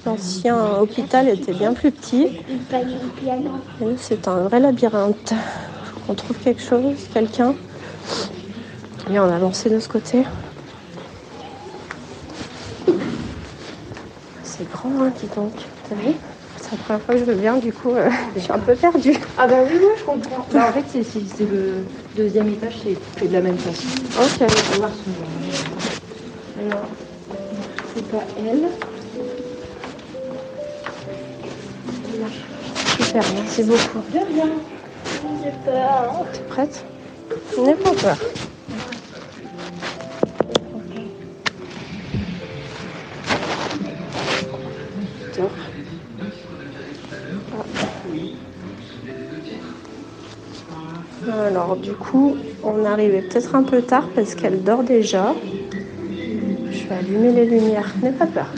L'ancien 0.05 0.79
hôpital 0.79 1.27
était 1.27 1.53
bien 1.53 1.73
plus 1.73 1.91
petit. 1.91 2.27
C'est 3.97 4.27
un 4.27 4.39
vrai 4.43 4.59
labyrinthe. 4.59 5.33
Faut 5.83 5.99
qu'on 6.07 6.13
trouve 6.13 6.37
quelque 6.37 6.61
chose, 6.61 6.95
quelqu'un. 7.13 7.53
Et 9.11 9.19
on 9.19 9.29
a 9.29 9.39
lancé 9.39 9.69
de 9.69 9.79
ce 9.79 9.89
côté. 9.89 10.23
C'est 14.43 14.69
grand, 14.71 14.89
hein, 15.01 15.11
dis 15.19 15.27
donc. 15.35 15.53
T'as 15.89 15.95
vu? 15.95 16.13
C'est 16.57 16.71
la 16.71 16.77
première 16.77 17.01
fois 17.01 17.15
que 17.15 17.25
je 17.25 17.31
viens, 17.31 17.57
du 17.57 17.73
coup, 17.73 17.91
euh, 17.91 18.09
je 18.35 18.41
suis 18.41 18.51
un 18.51 18.59
peu 18.59 18.75
perdue. 18.75 19.17
Ah 19.37 19.47
bah 19.47 19.55
oui, 19.65 19.77
oui, 19.79 19.87
je 19.97 20.03
comprends. 20.03 20.45
Bah, 20.51 20.67
en 20.69 20.73
fait, 20.73 20.85
c'est, 20.91 21.03
c'est, 21.03 21.21
c'est 21.35 21.49
le 21.49 21.85
deuxième 22.15 22.49
étage, 22.49 22.77
c'est 22.83 22.97
fait 23.19 23.27
de 23.27 23.33
la 23.33 23.41
même 23.41 23.57
façon. 23.57 23.87
Ok. 24.19 24.41
On 24.41 24.71
va 24.71 24.77
voir 24.77 24.91
son... 24.91 26.61
Alors, 26.61 26.85
c'est 27.95 28.07
pas 28.09 28.23
elle. 28.37 28.69
Super, 33.09 33.23
merci 33.33 33.63
beaucoup. 33.63 34.03
De 34.13 34.19
rien. 34.19 34.49
J'ai 35.43 35.51
peur. 35.65 36.25
T'es 36.31 36.41
prête? 36.41 36.85
N'aie 37.57 37.73
pas 37.73 37.89
peur. 37.89 38.17
Alors 51.47 51.77
du 51.77 51.93
coup, 51.93 52.37
on 52.63 52.85
est 52.85 52.87
arrivé 52.87 53.23
peut-être 53.23 53.55
un 53.55 53.63
peu 53.63 53.81
tard 53.81 54.07
parce 54.13 54.35
qu'elle 54.35 54.63
dort 54.63 54.83
déjà. 54.83 55.33
Je 56.69 56.87
vais 56.87 56.95
allumer 56.95 57.31
les 57.31 57.45
lumières. 57.45 57.91
N'aie 58.03 58.11
pas 58.11 58.27
peur. 58.27 58.53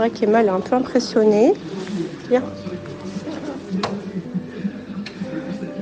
C'est 0.00 0.08
vrai 0.08 0.18
qu'Emma 0.18 0.42
est 0.42 0.48
un 0.48 0.60
peu 0.60 0.76
impressionnée. 0.76 1.52
Viens. 2.30 2.42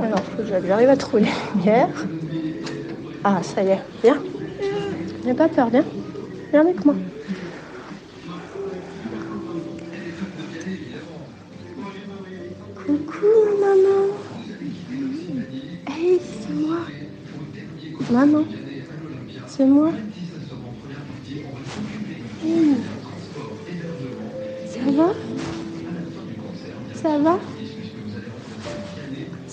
Alors, 0.02 0.20
que 0.36 0.44
j'arrive 0.44 0.88
à 0.88 0.96
trouver 0.96 1.22
les 1.22 1.30
lumières. 1.54 2.08
Ah, 3.22 3.40
ça 3.44 3.62
y 3.62 3.68
est, 3.68 3.80
viens. 4.02 4.20
N'aie 5.24 5.34
pas 5.34 5.46
peur, 5.46 5.70
viens. 5.70 5.84
Viens 6.50 6.62
avec 6.62 6.84
moi. 6.84 6.96
Coucou, 12.74 13.26
maman. 13.60 14.16
Hey, 15.86 16.20
c'est 16.40 16.54
moi. 16.54 16.80
Maman, 18.10 18.44
c'est 19.46 19.64
moi. 19.64 19.92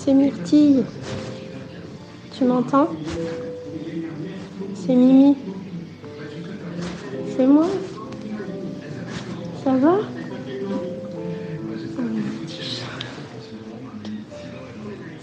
C'est 0.06 0.14
Myrtille. 0.14 0.84
Tu 2.38 2.44
m'entends? 2.44 2.90
C'est 4.76 4.94
Mimi. 4.94 5.36
C'est 7.36 7.48
moi? 7.48 7.66
Ça 9.64 9.72
va? 9.78 9.96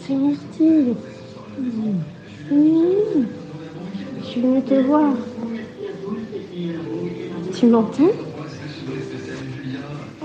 C'est 0.00 0.14
Myrtille. 0.16 0.94
Je 4.18 4.24
suis 4.24 4.40
venue 4.40 4.62
te 4.62 4.74
voir. 4.74 5.12
Tu 7.54 7.66
m'entends? 7.66 8.02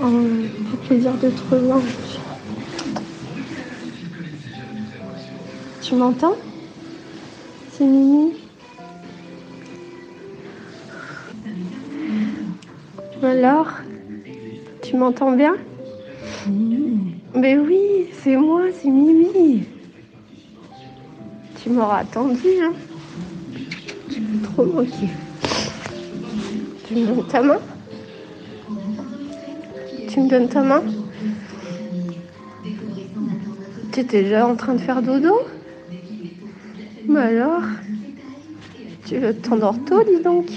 Oh, 0.02 0.10
fait 0.72 0.88
plaisir 0.88 1.12
de 1.22 1.30
te 1.30 1.54
revoir. 1.54 1.80
Tu 5.88 5.94
m'entends 5.94 6.36
C'est 7.70 7.86
Mimi. 7.86 8.34
Alors 13.22 13.68
Tu 14.82 14.96
m'entends 14.96 15.32
bien? 15.32 15.54
Mais 17.34 17.56
oui, 17.56 18.08
c'est 18.12 18.36
moi, 18.36 18.64
c'est 18.70 18.90
Mimi. 18.90 19.64
Tu 21.56 21.70
m'auras 21.70 22.00
attendu, 22.00 22.48
hein 22.60 22.74
Tu 24.10 24.20
m'as 24.20 24.46
trop 24.46 24.66
manqué. 24.66 25.08
Tu 26.86 26.96
me 26.96 27.06
donnes 27.06 27.26
ta 27.28 27.40
main? 27.40 27.60
Tu 30.06 30.20
me 30.20 30.28
donnes 30.28 30.48
ta 30.50 30.62
main? 30.62 30.82
Tu 33.90 34.00
étais 34.00 34.24
déjà 34.24 34.46
en 34.46 34.54
train 34.54 34.74
de 34.74 34.80
faire 34.80 35.00
dodo? 35.00 35.32
Alors 37.18 37.62
Tu 39.04 39.18
veux 39.18 39.34
t'endors 39.40 39.82
tôt, 39.84 40.02
dis 40.04 40.22
donc 40.22 40.50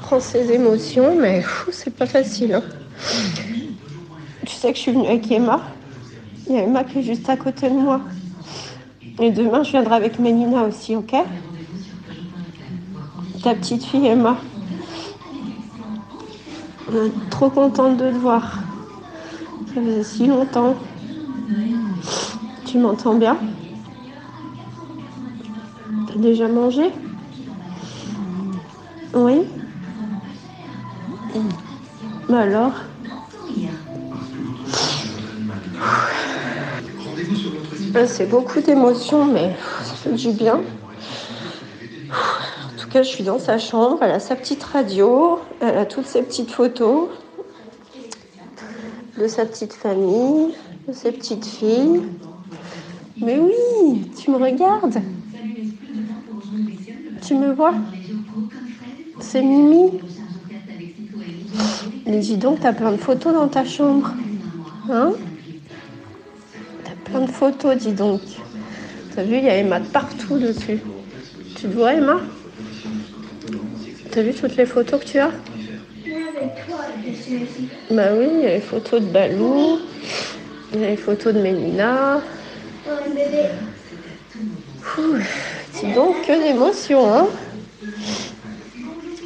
Prends 0.00 0.20
ses 0.20 0.52
émotions, 0.52 1.16
mais 1.20 1.42
c'est 1.70 1.94
pas 1.96 2.06
facile. 2.06 2.54
hein. 2.54 2.62
Tu 4.46 4.54
sais 4.54 4.70
que 4.72 4.76
je 4.76 4.82
suis 4.82 4.92
venue 4.92 5.06
avec 5.06 5.30
Emma. 5.30 5.60
Il 6.46 6.54
y 6.56 6.58
a 6.58 6.62
Emma 6.64 6.84
qui 6.84 6.98
est 7.00 7.02
juste 7.02 7.28
à 7.28 7.36
côté 7.36 7.68
de 7.70 7.74
moi. 7.74 8.02
Et 9.20 9.30
demain, 9.30 9.62
je 9.62 9.70
viendrai 9.70 9.94
avec 9.94 10.18
Mélina 10.18 10.62
aussi, 10.64 10.96
ok? 10.96 11.14
Ta 13.42 13.54
petite 13.54 13.84
fille 13.84 14.06
Emma. 14.06 14.49
Euh, 16.92 17.08
Trop 17.30 17.50
contente 17.50 17.96
de 17.98 18.10
te 18.10 18.16
voir. 18.16 18.58
Ça 19.74 19.80
faisait 19.80 20.02
si 20.02 20.26
longtemps. 20.26 20.74
Tu 22.66 22.78
m'entends 22.78 23.14
bien? 23.14 23.36
T'as 26.08 26.18
déjà 26.18 26.48
mangé? 26.48 26.90
Oui 29.14 29.42
Mais 32.28 32.36
alors? 32.36 32.72
Euh, 37.96 38.06
C'est 38.06 38.26
beaucoup 38.26 38.60
d'émotions, 38.60 39.26
mais 39.26 39.56
ça 39.82 39.94
fait 39.94 40.12
du 40.12 40.30
bien. 40.30 40.60
En 42.10 42.80
tout 42.80 42.88
cas, 42.88 43.02
je 43.02 43.08
suis 43.08 43.24
dans 43.24 43.38
sa 43.38 43.58
chambre, 43.58 43.98
elle 44.02 44.12
a 44.12 44.20
sa 44.20 44.36
petite 44.36 44.62
radio, 44.62 45.39
elle 45.60 45.76
a 45.76 45.84
toutes 45.84 46.06
ses 46.06 46.22
petites 46.22 46.50
photos 46.50 47.08
de 49.18 49.26
sa 49.28 49.44
petite 49.44 49.74
famille, 49.74 50.54
de 50.88 50.92
ses 50.92 51.12
petites 51.12 51.44
filles. 51.44 52.02
Mais 53.20 53.38
oui, 53.38 54.10
tu 54.16 54.30
me 54.30 54.36
regardes. 54.36 55.02
Tu 57.20 57.34
me 57.34 57.52
vois 57.52 57.74
C'est 59.20 59.42
Mimi. 59.42 60.00
Mais 62.06 62.18
dis 62.18 62.38
donc, 62.38 62.60
t'as 62.60 62.72
plein 62.72 62.92
de 62.92 62.96
photos 62.96 63.34
dans 63.34 63.48
ta 63.48 63.64
chambre. 63.66 64.12
Hein? 64.88 65.12
T'as 66.84 67.10
plein 67.10 67.20
de 67.26 67.30
photos, 67.30 67.76
dis 67.76 67.92
donc. 67.92 68.22
T'as 69.14 69.24
vu, 69.24 69.36
il 69.36 69.44
y 69.44 69.50
a 69.50 69.56
Emma 69.56 69.80
partout 69.80 70.38
dessus. 70.38 70.80
Tu 71.56 71.62
te 71.62 71.66
vois, 71.66 71.92
Emma? 71.92 72.20
T'as 74.10 74.22
vu 74.22 74.32
toutes 74.32 74.56
les 74.56 74.66
photos 74.66 75.00
que 75.00 75.04
tu 75.04 75.18
as? 75.18 75.30
Bah 77.90 78.08
oui, 78.16 78.26
il 78.32 78.40
y 78.40 78.46
a 78.46 78.54
les 78.54 78.60
photos 78.60 79.00
de 79.00 79.06
Balou, 79.06 79.78
il 80.74 80.80
y 80.80 80.84
a 80.84 80.90
les 80.90 80.96
photos 80.96 81.32
de 81.32 81.40
Mélina. 81.40 82.20
Dis 85.74 85.92
donc, 85.94 86.22
que 86.26 86.42
d'émotions, 86.42 87.14
hein 87.14 87.26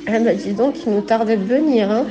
Ah 0.07 0.19
bah 0.21 0.35
dis 0.35 0.53
donc, 0.53 0.77
il 0.87 0.93
nous 0.93 1.01
tardait 1.01 1.37
de 1.37 1.45
venir, 1.45 1.91
hein 1.91 2.05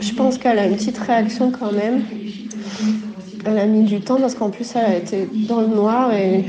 Je 0.00 0.12
pense 0.14 0.36
qu'elle 0.36 0.58
a 0.58 0.66
une 0.66 0.76
petite 0.76 0.98
réaction 0.98 1.50
quand 1.50 1.72
même. 1.72 2.02
Elle 3.46 3.58
a 3.58 3.66
mis 3.66 3.84
du 3.84 4.00
temps 4.00 4.20
parce 4.20 4.34
qu'en 4.34 4.50
plus 4.50 4.70
elle 4.74 4.84
a 4.84 4.96
été 4.96 5.28
dans 5.48 5.62
le 5.62 5.68
noir 5.68 6.12
et 6.12 6.44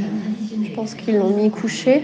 je 0.64 0.70
pense 0.76 0.94
qu'ils 0.94 1.18
l'ont 1.18 1.36
mis 1.36 1.50
couché. 1.50 2.04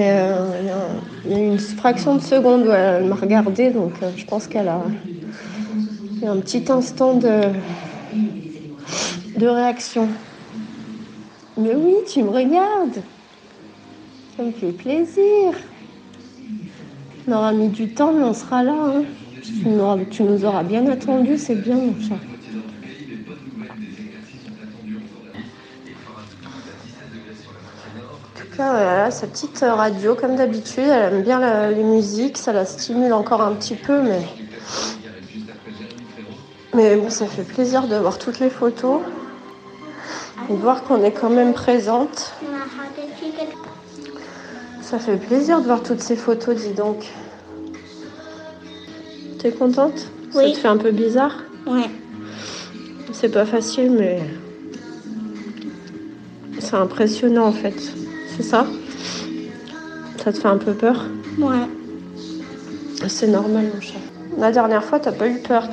Il 0.00 1.30
y, 1.30 1.34
a 1.34 1.38
une 1.38 1.58
fraction 1.58 2.16
de 2.16 2.22
seconde 2.22 2.66
où 2.66 2.70
elle 2.70 3.04
m'a 3.04 3.16
regardé, 3.16 3.70
donc 3.70 3.92
euh, 4.02 4.10
je 4.16 4.24
pense 4.24 4.46
qu'elle 4.46 4.68
a 4.68 4.80
un 6.26 6.36
petit 6.38 6.64
instant 6.72 7.14
de, 7.14 7.42
de 9.36 9.46
réaction. 9.46 10.08
Mais 11.58 11.74
oui, 11.74 11.96
tu 12.10 12.22
me 12.22 12.30
regardes. 12.30 13.02
Ça 14.36 14.42
me 14.42 14.52
fait 14.52 14.72
plaisir. 14.72 15.52
On 17.28 17.32
aura 17.32 17.52
mis 17.52 17.68
du 17.68 17.88
temps, 17.88 18.14
mais 18.14 18.24
on 18.24 18.32
sera 18.32 18.62
là. 18.62 18.72
Hein. 18.72 19.02
Tu, 19.42 19.68
nous 19.68 19.80
auras, 19.80 19.98
tu 20.10 20.22
nous 20.22 20.46
auras 20.46 20.62
bien 20.62 20.86
attendu, 20.86 21.36
c'est 21.36 21.56
bien, 21.56 21.76
mon 21.76 21.94
chat. 22.00 22.16
Voilà, 28.68 29.10
sa 29.10 29.26
petite 29.26 29.58
radio 29.60 30.14
comme 30.14 30.36
d'habitude. 30.36 30.84
Elle 30.84 31.14
aime 31.14 31.22
bien 31.22 31.38
la- 31.40 31.70
les 31.70 31.82
musiques, 31.82 32.36
ça 32.36 32.52
la 32.52 32.66
stimule 32.66 33.14
encore 33.14 33.40
un 33.40 33.54
petit 33.54 33.74
peu, 33.74 34.02
mais. 34.02 34.20
Mais 36.74 36.96
bon, 36.96 37.08
ça 37.08 37.26
fait 37.26 37.42
plaisir 37.42 37.88
de 37.88 37.96
voir 37.96 38.18
toutes 38.18 38.38
les 38.38 38.50
photos 38.50 39.00
et 40.50 40.52
de 40.52 40.58
voir 40.58 40.84
qu'on 40.84 41.02
est 41.02 41.10
quand 41.12 41.30
même 41.30 41.54
présente. 41.54 42.34
Ça 44.82 44.98
fait 44.98 45.16
plaisir 45.16 45.60
de 45.60 45.64
voir 45.64 45.82
toutes 45.82 46.02
ces 46.02 46.16
photos, 46.16 46.54
dis 46.56 46.74
donc. 46.74 47.10
T'es 49.38 49.52
contente? 49.52 50.08
Oui. 50.34 50.44
Ça 50.44 50.50
te 50.50 50.56
fait 50.58 50.68
un 50.68 50.76
peu 50.76 50.90
bizarre? 50.90 51.36
Ouais. 51.66 51.88
C'est 53.12 53.30
pas 53.30 53.46
facile, 53.46 53.92
mais. 53.92 54.20
C'est 56.58 56.76
impressionnant 56.76 57.46
en 57.46 57.52
fait. 57.52 57.74
C'est 58.36 58.42
ça 58.42 58.66
Ça 60.22 60.32
te 60.32 60.38
fait 60.38 60.48
un 60.48 60.58
peu 60.58 60.72
peur 60.74 61.06
Ouais. 61.38 61.66
C'est 63.08 63.26
normal, 63.28 63.70
mon 63.74 63.80
chat. 63.80 63.94
La 64.38 64.52
dernière 64.52 64.84
fois, 64.84 65.00
t'as 65.00 65.12
pas 65.12 65.26
eu 65.28 65.38
peur. 65.38 65.68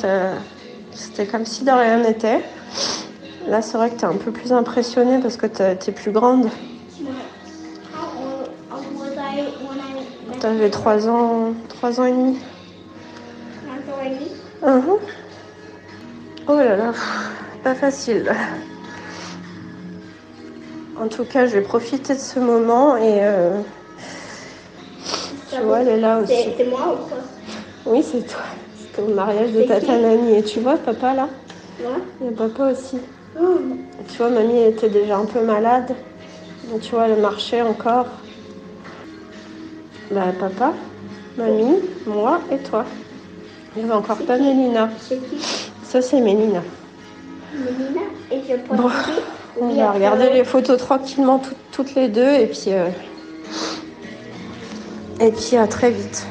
C'était 0.91 1.25
comme 1.27 1.45
si 1.45 1.63
de 1.63 1.71
rien 1.71 1.99
n'était. 1.99 2.41
Là, 3.47 3.61
c'est 3.61 3.77
vrai 3.77 3.89
que 3.89 3.95
t'es 3.95 4.05
un 4.05 4.15
peu 4.15 4.31
plus 4.31 4.51
impressionnée 4.51 5.19
parce 5.21 5.37
que 5.37 5.45
t'es 5.45 5.91
plus 5.91 6.11
grande. 6.11 6.49
T'avais 10.39 10.69
3 10.69 11.07
ans, 11.07 11.53
3 11.69 11.99
ans 11.99 12.05
et 12.05 12.11
demi. 12.11 12.37
Mhm. 14.63 14.97
Oh 16.47 16.55
là 16.55 16.75
là, 16.75 16.93
pas 17.63 17.75
facile. 17.75 18.32
En 20.99 21.07
tout 21.07 21.25
cas, 21.25 21.45
je 21.45 21.53
vais 21.53 21.62
profiter 21.62 22.15
de 22.15 22.19
ce 22.19 22.39
moment 22.39 22.97
et 22.97 23.19
euh, 23.21 23.62
tu 25.49 25.62
vois, 25.62 25.81
elle 25.81 25.89
est 25.89 25.99
là 25.99 26.19
aussi. 26.19 26.33
C'est 26.33 26.55
c'est 26.57 26.69
moi 26.69 26.93
ou 26.93 27.07
quoi? 27.07 27.17
Oui, 27.86 28.03
c'est 28.03 28.25
toi. 28.25 28.41
C'était 28.75 29.01
au 29.03 29.13
mariage 29.13 29.51
de 29.51 29.62
tata 29.62 29.97
mamie. 29.97 30.38
Et 30.38 30.43
tu 30.43 30.60
vois, 30.60 30.77
papa 30.77 31.13
là? 31.13 31.29
Moi 31.83 31.97
Il 32.19 32.25
y 32.25 32.29
a 32.29 32.31
papa 32.31 32.71
aussi. 32.71 32.97
Oh. 33.39 33.43
Tu 34.07 34.17
vois, 34.17 34.29
mamie 34.29 34.57
elle 34.57 34.73
était 34.73 34.89
déjà 34.89 35.17
un 35.17 35.25
peu 35.25 35.41
malade. 35.41 35.95
Mais 36.71 36.79
tu 36.79 36.95
vois, 36.95 37.07
elle 37.07 37.21
marchait 37.21 37.62
encore. 37.62 38.07
Bah, 40.10 40.33
papa, 40.39 40.73
mamie, 41.38 41.79
moi 42.07 42.41
et 42.51 42.57
toi. 42.57 42.86
Il 43.75 43.83
n'y 43.83 43.89
avait 43.89 43.99
encore 43.99 44.17
pas 44.17 44.38
Mélina. 44.38 44.89
C'est 44.99 45.17
qui? 45.17 45.38
Ça, 45.83 46.01
c'est 46.01 46.19
Mélina. 46.19 46.63
Mélina? 47.53 48.01
Et 48.31 48.41
je 48.49 48.75
Bon. 48.75 48.89
On 49.60 49.74
va 49.74 49.91
regarder 49.91 50.32
les 50.32 50.43
photos 50.43 50.78
tranquillement 50.78 51.39
tout- 51.39 51.56
toutes 51.72 51.96
les 51.96 52.10
deux 52.10 52.34
et 52.34 52.48
puis 52.48 52.67
euh, 52.67 52.89
et 55.20 55.32
puis 55.32 55.58
à 55.58 55.67
très 55.67 55.91
vite. 55.91 56.26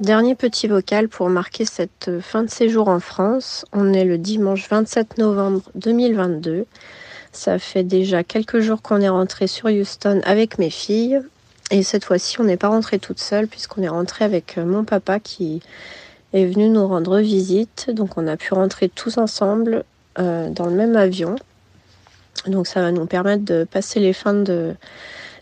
Dernier 0.00 0.34
petit 0.36 0.68
vocal 0.68 1.08
pour 1.08 1.28
marquer 1.28 1.64
cette 1.64 2.20
fin 2.20 2.44
de 2.44 2.50
séjour 2.50 2.88
en 2.88 3.00
France. 3.00 3.64
On 3.72 3.92
est 3.92 4.04
le 4.04 4.16
dimanche 4.16 4.68
27 4.68 5.18
novembre 5.18 5.62
2022. 5.74 6.66
Ça 7.32 7.58
fait 7.58 7.82
déjà 7.82 8.22
quelques 8.22 8.60
jours 8.60 8.80
qu'on 8.80 9.00
est 9.00 9.08
rentré 9.08 9.48
sur 9.48 9.66
Houston 9.66 10.20
avec 10.24 10.58
mes 10.58 10.70
filles. 10.70 11.20
Et 11.70 11.82
cette 11.82 12.04
fois-ci, 12.04 12.40
on 12.40 12.44
n'est 12.44 12.56
pas 12.56 12.68
rentré 12.68 12.98
toute 12.98 13.18
seule 13.18 13.48
puisqu'on 13.48 13.82
est 13.82 13.88
rentré 13.88 14.24
avec 14.24 14.56
mon 14.56 14.84
papa 14.84 15.18
qui 15.20 15.60
est 16.32 16.46
venu 16.46 16.68
nous 16.68 16.86
rendre 16.86 17.18
visite. 17.18 17.90
Donc 17.90 18.16
on 18.16 18.26
a 18.26 18.36
pu 18.36 18.54
rentrer 18.54 18.88
tous 18.88 19.18
ensemble 19.18 19.84
euh, 20.18 20.50
dans 20.50 20.66
le 20.66 20.72
même 20.72 20.96
avion. 20.96 21.36
Donc 22.46 22.66
ça 22.66 22.80
va 22.80 22.92
nous 22.92 23.06
permettre 23.06 23.44
de 23.44 23.64
passer 23.64 24.00
les, 24.00 24.12
fins 24.12 24.34
de, 24.34 24.74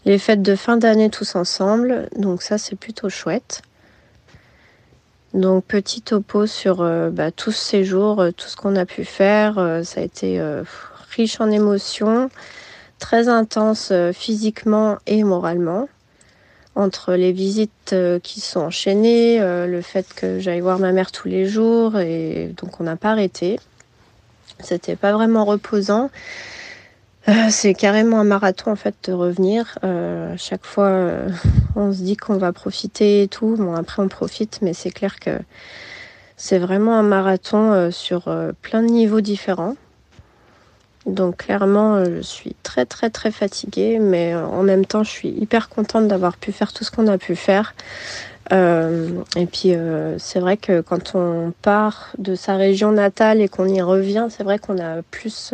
les 0.04 0.18
fêtes 0.18 0.42
de 0.42 0.56
fin 0.56 0.76
d'année 0.76 1.10
tous 1.10 1.36
ensemble. 1.36 2.08
Donc 2.16 2.42
ça 2.42 2.58
c'est 2.58 2.76
plutôt 2.76 3.08
chouette. 3.08 3.62
Donc 5.36 5.64
petit 5.66 6.00
topo 6.00 6.46
sur 6.46 6.80
euh, 6.80 7.10
bah, 7.10 7.30
tous 7.30 7.52
ces 7.52 7.84
jours, 7.84 8.20
euh, 8.20 8.30
tout 8.30 8.46
ce 8.46 8.56
qu'on 8.56 8.74
a 8.74 8.86
pu 8.86 9.04
faire. 9.04 9.58
Euh, 9.58 9.82
ça 9.82 10.00
a 10.00 10.04
été 10.04 10.40
riche 11.14 11.40
en 11.40 11.50
émotions, 11.50 12.30
très 12.98 13.28
intense 13.28 13.92
physiquement 14.12 14.96
et 15.06 15.24
moralement 15.24 15.88
entre 16.76 17.14
les 17.14 17.32
visites 17.32 17.92
euh, 17.94 18.20
qui 18.20 18.40
sont 18.40 18.60
enchaînées, 18.60 19.40
euh, 19.40 19.66
le 19.66 19.80
fait 19.80 20.06
que 20.14 20.38
j'aille 20.38 20.60
voir 20.60 20.78
ma 20.78 20.92
mère 20.92 21.10
tous 21.10 21.26
les 21.26 21.46
jours, 21.46 21.98
et 21.98 22.52
donc 22.56 22.80
on 22.80 22.84
n'a 22.84 22.96
pas 22.96 23.10
arrêté. 23.10 23.58
C'était 24.60 24.94
pas 24.94 25.12
vraiment 25.12 25.44
reposant. 25.44 26.10
Euh, 27.28 27.32
c'est 27.50 27.74
carrément 27.74 28.20
un 28.20 28.24
marathon 28.24 28.70
en 28.70 28.76
fait 28.76 28.94
de 29.04 29.12
revenir. 29.12 29.78
Chaque 30.36 30.64
fois, 30.64 31.10
on 31.76 31.92
se 31.92 32.02
dit 32.02 32.16
qu'on 32.16 32.36
va 32.36 32.52
profiter 32.52 33.22
et 33.22 33.28
tout. 33.28 33.56
Bon, 33.58 33.74
après 33.74 34.02
on 34.02 34.08
profite, 34.08 34.60
mais 34.62 34.74
c'est 34.74 34.90
clair 34.90 35.18
que 35.18 35.38
c'est 36.36 36.58
vraiment 36.58 36.98
un 36.98 37.02
marathon 37.02 37.90
sur 37.90 38.24
plein 38.62 38.82
de 38.82 38.88
niveaux 38.88 39.22
différents. 39.22 39.76
Donc 41.06 41.36
clairement, 41.38 41.94
euh, 41.94 42.16
je 42.16 42.20
suis 42.22 42.56
très 42.64 42.84
très 42.84 43.10
très 43.10 43.30
fatiguée, 43.30 43.98
mais 44.00 44.34
euh, 44.34 44.44
en 44.44 44.62
même 44.62 44.84
temps, 44.84 45.04
je 45.04 45.10
suis 45.10 45.28
hyper 45.28 45.68
contente 45.68 46.08
d'avoir 46.08 46.36
pu 46.36 46.50
faire 46.50 46.72
tout 46.72 46.82
ce 46.82 46.90
qu'on 46.90 47.06
a 47.06 47.16
pu 47.16 47.36
faire. 47.36 47.74
Euh, 48.52 49.08
et 49.36 49.46
puis 49.46 49.74
c'est 50.18 50.38
vrai 50.38 50.56
que 50.56 50.80
quand 50.80 51.16
on 51.16 51.52
part 51.62 52.12
de 52.18 52.36
sa 52.36 52.54
région 52.54 52.92
natale 52.92 53.40
et 53.40 53.48
qu'on 53.48 53.66
y 53.66 53.82
revient, 53.82 54.28
c'est 54.30 54.44
vrai 54.44 54.60
qu'on 54.60 54.78
a 54.78 55.02
plus 55.10 55.52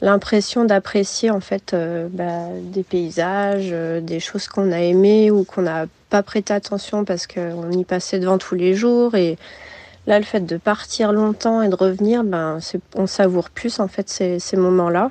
l'impression 0.00 0.64
d'apprécier 0.64 1.30
en 1.30 1.40
fait 1.40 1.76
bah, 2.10 2.46
des 2.62 2.82
paysages, 2.82 3.74
des 4.00 4.20
choses 4.20 4.48
qu'on 4.48 4.72
a 4.72 4.80
aimées 4.80 5.30
ou 5.30 5.44
qu'on 5.44 5.62
n'a 5.62 5.84
pas 6.08 6.22
prêté 6.22 6.54
attention 6.54 7.04
parce 7.04 7.26
qu'on 7.26 7.70
y 7.72 7.84
passait 7.84 8.18
devant 8.18 8.38
tous 8.38 8.54
les 8.54 8.72
jours 8.72 9.14
et 9.14 9.36
Là, 10.06 10.18
le 10.18 10.24
fait 10.24 10.40
de 10.40 10.56
partir 10.56 11.12
longtemps 11.12 11.60
et 11.62 11.68
de 11.68 11.74
revenir, 11.74 12.24
ben, 12.24 12.58
on 12.94 13.06
savoure 13.06 13.50
plus 13.50 13.80
en 13.80 13.88
fait 13.88 14.08
ces, 14.08 14.56
moments-là. 14.56 15.10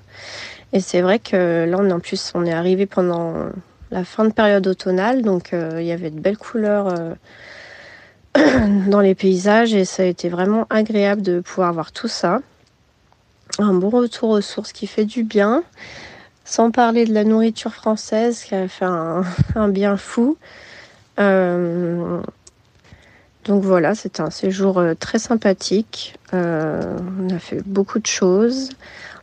Et 0.73 0.79
c'est 0.79 1.01
vrai 1.01 1.19
que 1.19 1.65
là, 1.69 1.77
on, 1.79 1.89
en 1.91 1.99
plus, 1.99 2.31
on 2.33 2.45
est 2.45 2.53
arrivé 2.53 2.85
pendant 2.85 3.51
la 3.91 4.03
fin 4.03 4.25
de 4.25 4.33
période 4.33 4.67
automnale, 4.67 5.21
donc 5.21 5.53
euh, 5.53 5.77
il 5.79 5.85
y 5.85 5.91
avait 5.91 6.09
de 6.09 6.19
belles 6.19 6.37
couleurs 6.37 6.87
euh, 6.87 7.13
dans 8.87 8.99
les 8.99 9.15
paysages 9.15 9.73
et 9.73 9.85
ça 9.85 10.03
a 10.03 10.05
été 10.05 10.29
vraiment 10.29 10.65
agréable 10.69 11.21
de 11.21 11.39
pouvoir 11.39 11.73
voir 11.73 11.91
tout 11.91 12.07
ça. 12.07 12.41
Un 13.59 13.73
bon 13.73 13.89
retour 13.89 14.31
aux 14.31 14.41
sources 14.41 14.73
qui 14.73 14.87
fait 14.87 15.05
du 15.05 15.23
bien, 15.23 15.63
sans 16.43 16.71
parler 16.71 17.05
de 17.05 17.13
la 17.13 17.23
nourriture 17.23 17.73
française 17.73 18.43
qui 18.43 18.55
a 18.55 18.67
fait 18.67 18.85
un, 18.85 19.23
un 19.55 19.69
bien 19.69 19.97
fou. 19.97 20.37
Euh, 21.19 22.21
Donc 23.47 23.63
voilà, 23.63 23.95
c'était 23.95 24.21
un 24.21 24.29
séjour 24.29 24.83
très 24.99 25.19
sympathique. 25.19 26.17
on 26.33 27.29
a 27.29 27.39
fait 27.39 27.61
beaucoup 27.65 27.99
de 27.99 28.05
choses. 28.05 28.69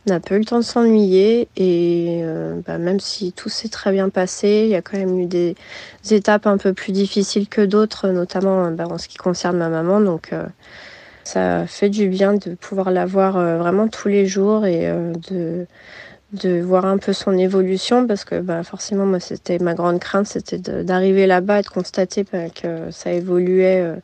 On 0.07 0.13
n'a 0.13 0.19
pas 0.19 0.35
eu 0.35 0.39
le 0.39 0.45
temps 0.45 0.59
de 0.59 0.63
s'ennuyer 0.63 1.47
et 1.57 2.23
bah, 2.65 2.77
même 2.77 2.99
si 2.99 3.33
tout 3.33 3.49
s'est 3.49 3.69
très 3.69 3.91
bien 3.91 4.09
passé, 4.09 4.63
il 4.65 4.69
y 4.69 4.75
a 4.75 4.81
quand 4.81 4.97
même 4.97 5.19
eu 5.19 5.25
des 5.25 5.55
étapes 6.09 6.47
un 6.47 6.57
peu 6.57 6.73
plus 6.73 6.91
difficiles 6.91 7.47
que 7.47 7.61
d'autres, 7.61 8.09
notamment 8.09 8.71
bah, 8.71 8.85
en 8.89 8.97
ce 8.97 9.07
qui 9.07 9.17
concerne 9.17 9.57
ma 9.57 9.69
maman. 9.69 9.99
Donc 9.99 10.31
ça 11.25 11.65
fait 11.65 11.89
du 11.89 12.07
bien 12.07 12.35
de 12.35 12.53
pouvoir 12.53 12.91
la 12.91 13.05
voir 13.05 13.35
euh, 13.35 13.57
vraiment 13.57 13.87
tous 13.87 14.07
les 14.07 14.27
jours 14.27 14.65
et 14.65 14.87
euh, 14.87 15.11
de, 15.31 15.65
de 16.33 16.59
voir 16.61 16.85
un 16.85 16.97
peu 16.97 17.13
son 17.13 17.37
évolution 17.37 18.07
parce 18.07 18.25
que 18.25 18.39
bah, 18.39 18.63
forcément 18.63 19.05
moi 19.05 19.19
c'était 19.19 19.59
ma 19.59 19.73
grande 19.73 19.99
crainte 19.99 20.27
c'était 20.27 20.57
d'arriver 20.57 21.27
là-bas 21.27 21.59
et 21.59 21.61
de 21.61 21.67
constater 21.67 22.25
bah, 22.31 22.49
que 22.49 22.91
ça 22.91 23.11
évoluait 23.11 23.81
euh, 23.81 23.95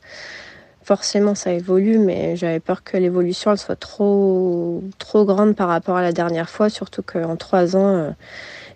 forcément 0.83 1.35
ça 1.35 1.51
évolue 1.51 1.97
mais 1.97 2.35
j'avais 2.35 2.59
peur 2.59 2.83
que 2.83 2.95
l'évolution 2.95 3.51
elle 3.51 3.57
soit 3.57 3.75
trop 3.75 4.83
trop 4.99 5.25
grande 5.25 5.55
par 5.55 5.67
rapport 5.67 5.97
à 5.97 6.01
la 6.01 6.11
dernière 6.11 6.49
fois 6.49 6.69
surtout 6.69 7.01
qu'en 7.01 7.35
trois 7.35 7.75
ans 7.75 7.97
a 7.97 8.13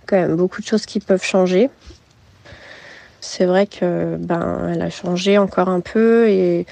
quand 0.05 0.17
même 0.17 0.35
beaucoup 0.35 0.61
de 0.61 0.67
choses 0.67 0.85
qui 0.85 0.99
peuvent 0.99 1.23
changer. 1.23 1.69
C'est 3.21 3.45
vrai 3.45 3.65
que 3.65 4.17
ben 4.17 4.69
elle 4.71 4.81
a 4.81 4.89
changé 4.89 5.37
encore 5.37 5.69
un 5.69 5.79
peu 5.79 6.29
et 6.29 6.65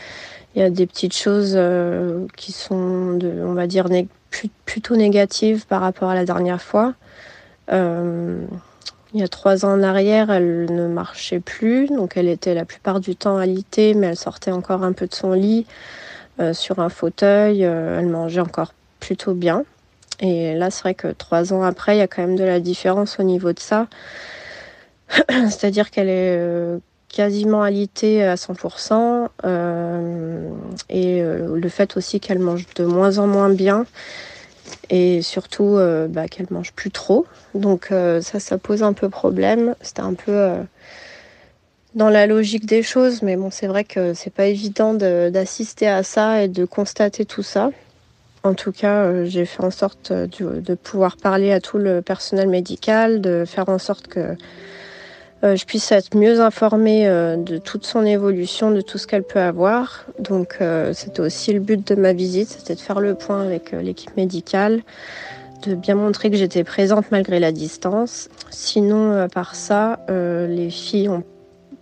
il 0.55 0.61
y 0.61 0.65
a 0.65 0.69
des 0.69 0.85
petites 0.85 1.15
choses 1.15 1.53
euh, 1.55 2.27
qui 2.37 2.51
sont, 2.51 3.13
de, 3.13 3.41
on 3.43 3.53
va 3.53 3.65
dire, 3.65 3.89
plutôt 4.65 4.95
négatives 4.95 5.65
par 5.65 5.81
rapport 5.81 6.09
à 6.09 6.15
la 6.15 6.25
dernière 6.25 6.61
fois. 6.61 6.93
Euh, 7.71 8.45
il 9.13 9.19
y 9.19 9.23
a 9.23 9.27
trois 9.27 9.63
ans 9.65 9.73
en 9.73 9.83
arrière, 9.83 10.31
elle 10.31 10.65
ne 10.73 10.87
marchait 10.87 11.39
plus, 11.39 11.87
donc 11.87 12.17
elle 12.17 12.27
était 12.27 12.55
la 12.55 12.65
plupart 12.65 12.99
du 12.99 13.15
temps 13.15 13.37
alitée, 13.37 13.93
mais 13.93 14.07
elle 14.07 14.17
sortait 14.17 14.51
encore 14.51 14.83
un 14.83 14.91
peu 14.91 15.05
de 15.05 15.13
son 15.13 15.33
lit 15.33 15.67
euh, 16.39 16.53
sur 16.53 16.79
un 16.79 16.89
fauteuil. 16.89 17.61
elle 17.61 18.07
mangeait 18.07 18.41
encore 18.41 18.73
plutôt 18.99 19.33
bien. 19.33 19.65
Et 20.19 20.55
là, 20.55 20.71
c'est 20.71 20.81
vrai 20.81 20.93
que 20.95 21.09
trois 21.09 21.53
ans 21.53 21.63
après, 21.63 21.95
il 21.95 21.99
y 21.99 22.01
a 22.01 22.07
quand 22.07 22.21
même 22.23 22.35
de 22.35 22.43
la 22.43 22.59
différence 22.59 23.19
au 23.19 23.23
niveau 23.23 23.53
de 23.53 23.59
ça. 23.59 23.87
C'est-à-dire 25.29 25.91
qu'elle 25.91 26.09
est 26.09 26.79
quasiment 27.13 27.61
alitée 27.61 28.23
à 28.23 28.35
100%. 28.35 29.29
Euh, 29.45 30.49
et 30.89 31.21
euh, 31.21 31.55
le 31.55 31.69
fait 31.69 31.95
aussi 31.95 32.19
qu'elle 32.19 32.39
mange 32.39 32.65
de 32.75 32.83
moins 32.83 33.19
en 33.19 33.27
moins 33.27 33.49
bien. 33.49 33.85
Et 34.89 35.21
surtout 35.21 35.77
euh, 35.77 36.07
bah, 36.07 36.27
qu'elle 36.27 36.47
mange 36.49 36.73
plus 36.73 36.91
trop. 36.91 37.25
Donc 37.53 37.89
ça, 37.91 38.39
ça 38.39 38.57
pose 38.57 38.83
un 38.83 38.93
peu 38.93 39.09
problème. 39.09 39.75
C'était 39.81 40.01
un 40.01 40.15
peu 40.15 40.53
dans 41.93 42.09
la 42.09 42.25
logique 42.25 42.65
des 42.65 42.81
choses, 42.81 43.21
mais 43.21 43.35
bon, 43.35 43.51
c'est 43.51 43.67
vrai 43.67 43.83
que 43.83 44.15
c'est 44.15 44.33
pas 44.33 44.47
évident 44.47 44.95
d'assister 44.95 45.87
à 45.87 46.01
ça 46.01 46.43
et 46.43 46.47
de 46.47 46.65
constater 46.65 47.25
tout 47.25 47.43
ça. 47.43 47.69
En 48.41 48.55
tout 48.55 48.71
cas, 48.71 49.23
j'ai 49.25 49.45
fait 49.45 49.63
en 49.63 49.69
sorte 49.69 50.11
de, 50.11 50.73
pouvoir 50.73 51.17
parler 51.17 51.51
à 51.51 51.61
tout 51.61 51.77
le 51.77 52.01
personnel 52.01 52.49
médical, 52.49 53.21
de 53.21 53.43
faire 53.45 53.69
en 53.69 53.77
sorte 53.77 54.07
que 54.07 54.35
je 55.43 55.65
puisse 55.65 55.91
être 55.91 56.15
mieux 56.15 56.39
informée 56.39 57.07
euh, 57.07 57.35
de 57.35 57.57
toute 57.57 57.85
son 57.85 58.05
évolution, 58.05 58.71
de 58.71 58.81
tout 58.81 58.97
ce 58.97 59.07
qu'elle 59.07 59.23
peut 59.23 59.41
avoir. 59.41 60.05
Donc 60.19 60.57
euh, 60.61 60.93
c'était 60.93 61.19
aussi 61.19 61.51
le 61.53 61.59
but 61.59 61.85
de 61.87 61.95
ma 61.95 62.13
visite, 62.13 62.49
c'était 62.49 62.75
de 62.75 62.79
faire 62.79 62.99
le 62.99 63.15
point 63.15 63.43
avec 63.43 63.71
l'équipe 63.71 64.15
médicale, 64.15 64.81
de 65.67 65.75
bien 65.75 65.95
montrer 65.95 66.29
que 66.31 66.37
j'étais 66.37 66.63
présente 66.63 67.11
malgré 67.11 67.39
la 67.39 67.51
distance. 67.51 68.29
Sinon, 68.51 69.11
à 69.13 69.27
part 69.27 69.55
ça, 69.55 69.99
les 70.09 70.69
filles 70.69 71.09
ont 71.09 71.23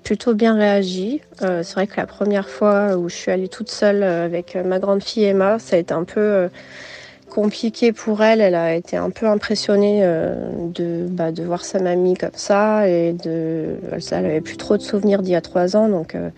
plutôt 0.03 0.33
bien 0.33 0.55
réagi. 0.55 1.21
c'est 1.39 1.73
vrai 1.73 1.87
que 1.87 1.97
la 1.97 2.05
première 2.05 2.47
fois 2.49 2.95
où 2.97 3.09
je 3.09 3.15
suis 3.15 3.31
allée 3.31 3.47
toute 3.47 3.69
seule 3.69 4.03
avec 4.03 4.55
ma 4.55 4.79
grande 4.79 5.03
fille 5.03 5.23
Emma, 5.23 5.59
ça 5.59 5.75
a 5.75 5.79
été 5.79 5.93
un 5.93 6.03
peu 6.03 6.47
compliqué 7.31 7.93
pour 7.93 8.21
elle. 8.21 8.41
Elle 8.41 8.55
a 8.55 8.75
été 8.75 8.97
un 8.97 9.09
peu 9.09 9.25
impressionnée 9.25 10.01
euh, 10.03 10.35
de, 10.75 11.07
bah, 11.09 11.31
de 11.31 11.43
voir 11.43 11.65
sa 11.65 11.79
mamie 11.79 12.15
comme 12.15 12.29
ça 12.33 12.87
et 12.87 13.13
de, 13.13 13.77
elle 13.91 14.21
n'avait 14.23 14.41
plus 14.41 14.57
trop 14.57 14.77
de 14.77 14.83
souvenirs 14.83 15.23
d'il 15.23 15.31
y 15.31 15.35
a 15.35 15.41
trois 15.41 15.75
ans, 15.75 15.87
donc 15.87 16.13
euh, 16.13 16.29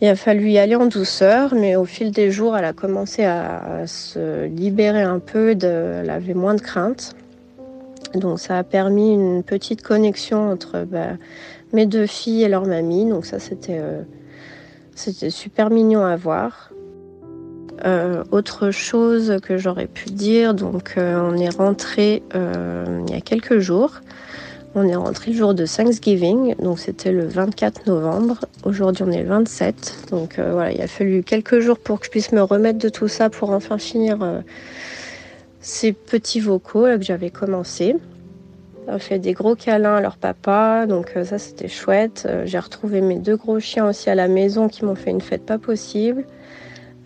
il 0.00 0.08
a 0.08 0.16
fallu 0.16 0.50
y 0.50 0.58
aller 0.58 0.76
en 0.76 0.86
douceur. 0.86 1.54
Mais 1.54 1.76
au 1.76 1.84
fil 1.84 2.12
des 2.12 2.30
jours, 2.30 2.56
elle 2.56 2.64
a 2.64 2.72
commencé 2.72 3.24
à, 3.24 3.86
se 3.86 4.46
libérer 4.46 5.02
un 5.02 5.18
peu, 5.18 5.54
de, 5.54 6.00
elle 6.02 6.10
avait 6.10 6.34
moins 6.34 6.54
de 6.54 6.60
crainte. 6.60 7.14
Donc 8.14 8.40
ça 8.40 8.56
a 8.56 8.62
permis 8.62 9.12
une 9.12 9.42
petite 9.42 9.82
connexion 9.82 10.50
entre 10.50 10.84
bah, 10.84 11.18
mes 11.72 11.84
deux 11.84 12.06
filles 12.06 12.44
et 12.44 12.48
leur 12.48 12.64
mamie. 12.64 13.06
Donc 13.06 13.26
ça 13.26 13.40
c'était 13.40 13.80
euh, 13.80 14.02
super 14.94 15.68
mignon 15.70 16.04
à 16.04 16.16
voir. 16.16 16.70
Euh, 17.84 18.24
autre 18.32 18.70
chose 18.70 19.36
que 19.42 19.56
j'aurais 19.56 19.86
pu 19.86 20.10
dire, 20.10 20.54
donc 20.54 20.94
euh, 20.96 21.20
on 21.20 21.36
est 21.36 21.54
rentré 21.54 22.22
euh, 22.34 23.02
il 23.06 23.14
y 23.14 23.16
a 23.16 23.20
quelques 23.20 23.58
jours. 23.58 24.00
On 24.74 24.86
est 24.86 24.96
rentré 24.96 25.30
le 25.30 25.36
jour 25.36 25.54
de 25.54 25.64
Thanksgiving, 25.64 26.56
donc 26.56 26.78
c'était 26.78 27.12
le 27.12 27.26
24 27.26 27.86
novembre. 27.86 28.40
Aujourd'hui 28.64 29.04
on 29.06 29.10
est 29.10 29.22
le 29.22 29.28
27, 29.28 30.08
donc 30.10 30.38
voilà, 30.38 30.72
il 30.72 30.80
a 30.80 30.86
fallu 30.86 31.22
quelques 31.22 31.60
jours 31.60 31.78
pour 31.78 32.00
que 32.00 32.06
je 32.06 32.10
puisse 32.10 32.32
me 32.32 32.42
remettre 32.42 32.78
de 32.78 32.88
tout 32.88 33.08
ça 33.08 33.30
pour 33.30 33.50
enfin 33.50 33.78
finir 33.78 34.18
ces 35.60 35.92
petits 35.92 36.40
vocaux 36.40 36.84
que 36.84 37.02
j'avais 37.02 37.30
commencé. 37.30 37.96
On 38.88 38.98
fait 38.98 39.18
des 39.18 39.32
gros 39.32 39.54
câlins 39.54 39.96
à 39.96 40.00
leur 40.00 40.16
papa, 40.16 40.86
donc 40.86 41.12
ça 41.24 41.38
c'était 41.38 41.68
chouette. 41.68 42.28
J'ai 42.44 42.58
retrouvé 42.58 43.00
mes 43.00 43.18
deux 43.18 43.36
gros 43.36 43.58
chiens 43.60 43.88
aussi 43.88 44.10
à 44.10 44.14
la 44.14 44.28
maison 44.28 44.68
qui 44.68 44.84
m'ont 44.84 44.94
fait 44.94 45.10
une 45.10 45.22
fête 45.22 45.46
pas 45.46 45.58
possible. 45.58 46.24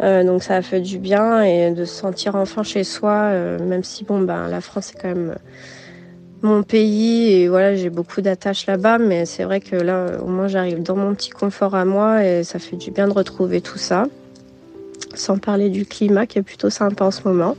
Euh, 0.02 0.24
donc 0.24 0.42
ça 0.42 0.56
a 0.56 0.62
fait 0.62 0.80
du 0.80 0.98
bien 0.98 1.42
et 1.42 1.70
de 1.70 1.84
se 1.84 1.94
sentir 1.94 2.34
enfin 2.34 2.62
chez 2.62 2.82
soi, 2.82 3.12
euh, 3.12 3.58
même 3.64 3.84
si 3.84 4.04
bon 4.04 4.20
ben 4.20 4.48
la 4.48 4.60
France 4.60 4.92
est 4.92 5.00
quand 5.00 5.08
même 5.08 5.36
mon 6.42 6.64
pays 6.64 7.32
et 7.32 7.48
voilà 7.48 7.76
j'ai 7.76 7.88
beaucoup 7.88 8.20
d'attaches 8.20 8.66
là-bas, 8.66 8.98
mais 8.98 9.26
c'est 9.26 9.44
vrai 9.44 9.60
que 9.60 9.76
là 9.76 10.18
au 10.20 10.26
moins 10.26 10.48
j'arrive 10.48 10.82
dans 10.82 10.96
mon 10.96 11.14
petit 11.14 11.30
confort 11.30 11.76
à 11.76 11.84
moi 11.84 12.24
et 12.24 12.42
ça 12.42 12.58
fait 12.58 12.76
du 12.76 12.90
bien 12.90 13.06
de 13.06 13.12
retrouver 13.12 13.60
tout 13.60 13.78
ça. 13.78 14.06
Sans 15.14 15.38
parler 15.38 15.68
du 15.68 15.86
climat 15.86 16.26
qui 16.26 16.38
est 16.38 16.42
plutôt 16.42 16.70
sympa 16.70 17.04
en 17.04 17.10
ce 17.10 17.28
moment. 17.28 17.54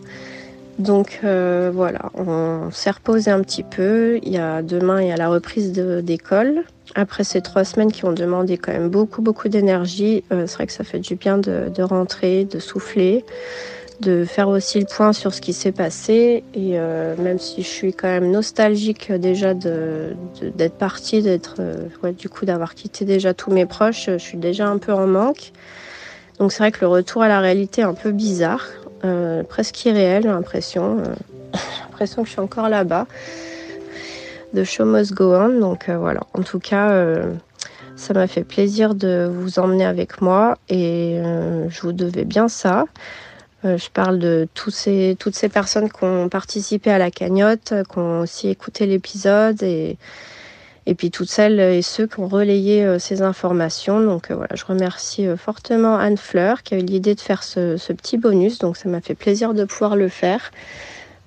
Donc 0.79 1.19
euh, 1.23 1.71
voilà, 1.73 2.11
on 2.15 2.71
s'est 2.71 2.91
reposé 2.91 3.31
un 3.31 3.41
petit 3.41 3.63
peu. 3.63 4.19
Il 4.23 4.33
y 4.33 4.37
a 4.37 4.61
demain 4.61 5.01
il 5.01 5.07
y 5.07 5.11
a 5.11 5.17
la 5.17 5.29
reprise 5.29 5.71
d'école 5.71 6.63
après 6.95 7.23
ces 7.23 7.41
trois 7.41 7.63
semaines 7.63 7.91
qui 7.91 8.05
ont 8.05 8.11
demandé 8.11 8.57
quand 8.57 8.71
même 8.71 8.89
beaucoup, 8.89 9.21
beaucoup 9.21 9.49
d'énergie, 9.49 10.23
euh, 10.31 10.45
c'est 10.47 10.55
vrai 10.55 10.67
que 10.67 10.73
ça 10.73 10.83
fait 10.83 10.99
du 10.99 11.15
bien 11.15 11.37
de, 11.37 11.81
rentrer, 11.81 12.45
de 12.45 12.59
souffler, 12.59 13.25
de 13.99 14.25
faire 14.25 14.49
aussi 14.49 14.79
le 14.79 14.85
point 14.85 15.13
sur 15.13 15.33
ce 15.33 15.41
qui 15.41 15.53
s'est 15.53 15.71
passé. 15.71 16.43
Et 16.53 16.77
euh, 16.77 17.15
même 17.17 17.39
si 17.39 17.63
je 17.63 17.67
suis 17.67 17.93
quand 17.93 18.07
même 18.07 18.29
nostalgique 18.31 19.11
déjà 19.11 19.53
d'être 19.53 20.75
partie, 20.75 21.21
d'être, 21.21 21.55
euh, 21.59 22.11
du 22.11 22.29
coup, 22.29 22.45
d'avoir 22.45 22.75
quitté 22.75 23.05
déjà 23.05 23.33
tous 23.33 23.51
mes 23.51 23.65
proches, 23.65 24.05
je 24.07 24.17
suis 24.17 24.37
déjà 24.37 24.67
un 24.67 24.77
peu 24.77 24.93
en 24.93 25.07
manque. 25.07 25.51
Donc 26.39 26.51
c'est 26.51 26.59
vrai 26.59 26.71
que 26.71 26.81
le 26.81 26.87
retour 26.87 27.21
à 27.21 27.27
la 27.27 27.39
réalité 27.39 27.81
est 27.81 27.85
un 27.85 27.93
peu 27.93 28.11
bizarre, 28.11 28.65
presque 29.49 29.85
irréel, 29.85 30.23
l'impression. 30.23 30.97
j'ai 31.53 31.81
l'impression 31.83 32.23
que 32.23 32.27
je 32.27 32.33
suis 32.33 32.41
encore 32.41 32.69
là-bas 32.69 33.05
de 34.53 34.63
Show 34.63 34.85
Must 34.85 35.13
Go 35.13 35.33
On. 35.33 35.59
Donc 35.59 35.89
euh, 35.89 35.97
voilà, 35.97 36.21
en 36.33 36.41
tout 36.41 36.59
cas, 36.59 36.91
euh, 36.91 37.33
ça 37.95 38.13
m'a 38.13 38.27
fait 38.27 38.43
plaisir 38.43 38.95
de 38.95 39.29
vous 39.31 39.59
emmener 39.59 39.85
avec 39.85 40.21
moi 40.21 40.57
et 40.69 41.19
euh, 41.19 41.69
je 41.69 41.81
vous 41.81 41.93
devais 41.93 42.25
bien 42.25 42.47
ça. 42.47 42.85
je 43.63 43.89
parle 43.89 44.19
de 44.19 44.47
tous 44.53 44.71
ces, 44.71 45.15
toutes 45.19 45.35
ces 45.35 45.49
personnes 45.49 45.89
qui 45.89 46.03
ont 46.03 46.29
participé 46.29 46.91
à 46.91 46.97
la 46.97 47.11
cagnotte, 47.11 47.73
qui 47.89 47.97
ont 47.97 48.19
aussi 48.19 48.49
écouté 48.49 48.85
l'épisode 48.85 49.63
et, 49.63 49.97
et 50.85 50.95
puis 50.95 51.11
toutes 51.11 51.29
celles 51.29 51.61
et 51.61 51.81
ceux 51.81 52.05
qui 52.05 52.19
ont 52.19 52.27
relayé 52.27 52.99
ces 52.99 53.21
informations. 53.21 54.01
Donc 54.01 54.31
voilà, 54.31 54.53
je 54.55 54.65
remercie 54.65 55.27
fortement 55.37 55.95
Anne 55.95 56.17
Fleur 56.17 56.63
qui 56.63 56.73
a 56.73 56.77
eu 56.77 56.81
l'idée 56.81 57.15
de 57.15 57.21
faire 57.21 57.41
ce, 57.43 57.77
ce, 57.77 57.93
petit 57.93 58.17
bonus. 58.17 58.59
Donc 58.59 58.75
ça 58.75 58.89
m'a 58.89 58.99
fait 58.99 59.15
plaisir 59.15 59.53
de 59.53 59.63
pouvoir 59.63 59.95
le 59.95 60.09
faire. 60.09 60.51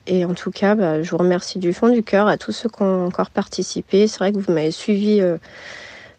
Et 0.07 0.25
en 0.25 0.35
tout 0.35 0.51
cas, 0.51 0.75
bah, 0.75 1.03
je 1.03 1.11
vous 1.11 1.17
remercie 1.17 1.59
du 1.59 1.73
fond 1.73 1.89
du 1.89 2.03
cœur 2.03 2.29
à 2.29 2.37
tous 2.37 2.53
ceux 2.53 2.69
qui 2.69 2.83
ont 2.83 3.07
encore 3.07 3.31
participé. 3.31 4.07
C'est 4.07 4.19
vrai 4.19 4.33
que 4.33 4.39
vous 4.39 4.53
m'avez 4.53 4.71
suivi. 4.71 5.21
Euh, 5.21 5.37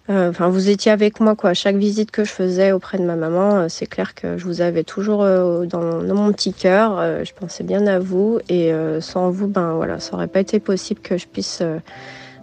euh, 0.10 0.30
enfin, 0.30 0.48
vous 0.48 0.70
étiez 0.70 0.92
avec 0.92 1.20
moi 1.20 1.36
quoi. 1.36 1.54
Chaque 1.54 1.76
visite 1.76 2.12
que 2.12 2.24
je 2.24 2.32
faisais 2.32 2.72
auprès 2.72 2.98
de 2.98 3.04
ma 3.04 3.16
maman, 3.16 3.56
euh, 3.56 3.66
c'est 3.70 3.88
clair 3.88 4.16
que 4.16 4.38
je 4.38 4.46
vous 4.46 4.62
avais 4.62 4.84
toujours 4.84 5.20
dans, 5.20 6.02
mon 6.04 6.32
petit 6.32 6.54
cœur. 6.54 7.26
je 7.26 7.34
pensais 7.34 7.64
bien 7.64 7.86
à 7.88 8.00
vous 8.00 8.40
et 8.48 8.72
sans 9.02 9.30
vous, 9.30 9.48
ben 9.48 9.74
voilà, 9.74 10.00
ça 10.00 10.14
aurait 10.14 10.28
pas 10.28 10.40
été 10.40 10.60
possible 10.60 11.02
que 11.02 11.18
je 11.18 11.28
puisse 11.28 11.62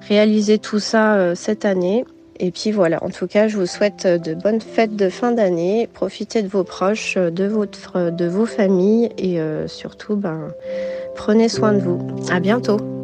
réaliser 0.08 0.58
tout 0.58 0.78
ça 0.78 1.34
cette 1.34 1.64
année. 1.64 2.04
Et 2.40 2.50
puis 2.50 2.72
voilà, 2.72 3.02
en 3.02 3.10
tout 3.10 3.26
cas, 3.26 3.48
je 3.48 3.56
vous 3.56 3.66
souhaite 3.66 4.06
de 4.06 4.34
bonnes 4.34 4.60
fêtes 4.60 4.96
de 4.96 5.08
fin 5.08 5.32
d'année. 5.32 5.88
Profitez 5.92 6.42
de 6.42 6.48
vos 6.48 6.64
proches, 6.64 7.16
de, 7.16 7.44
votre, 7.44 8.10
de 8.10 8.26
vos 8.26 8.46
familles 8.46 9.10
et 9.18 9.38
surtout, 9.68 10.16
ben, 10.16 10.50
Prenez 11.14 11.48
soin 11.48 11.72
de 11.72 11.78
vous. 11.78 12.00
À 12.30 12.40
bientôt. 12.40 13.03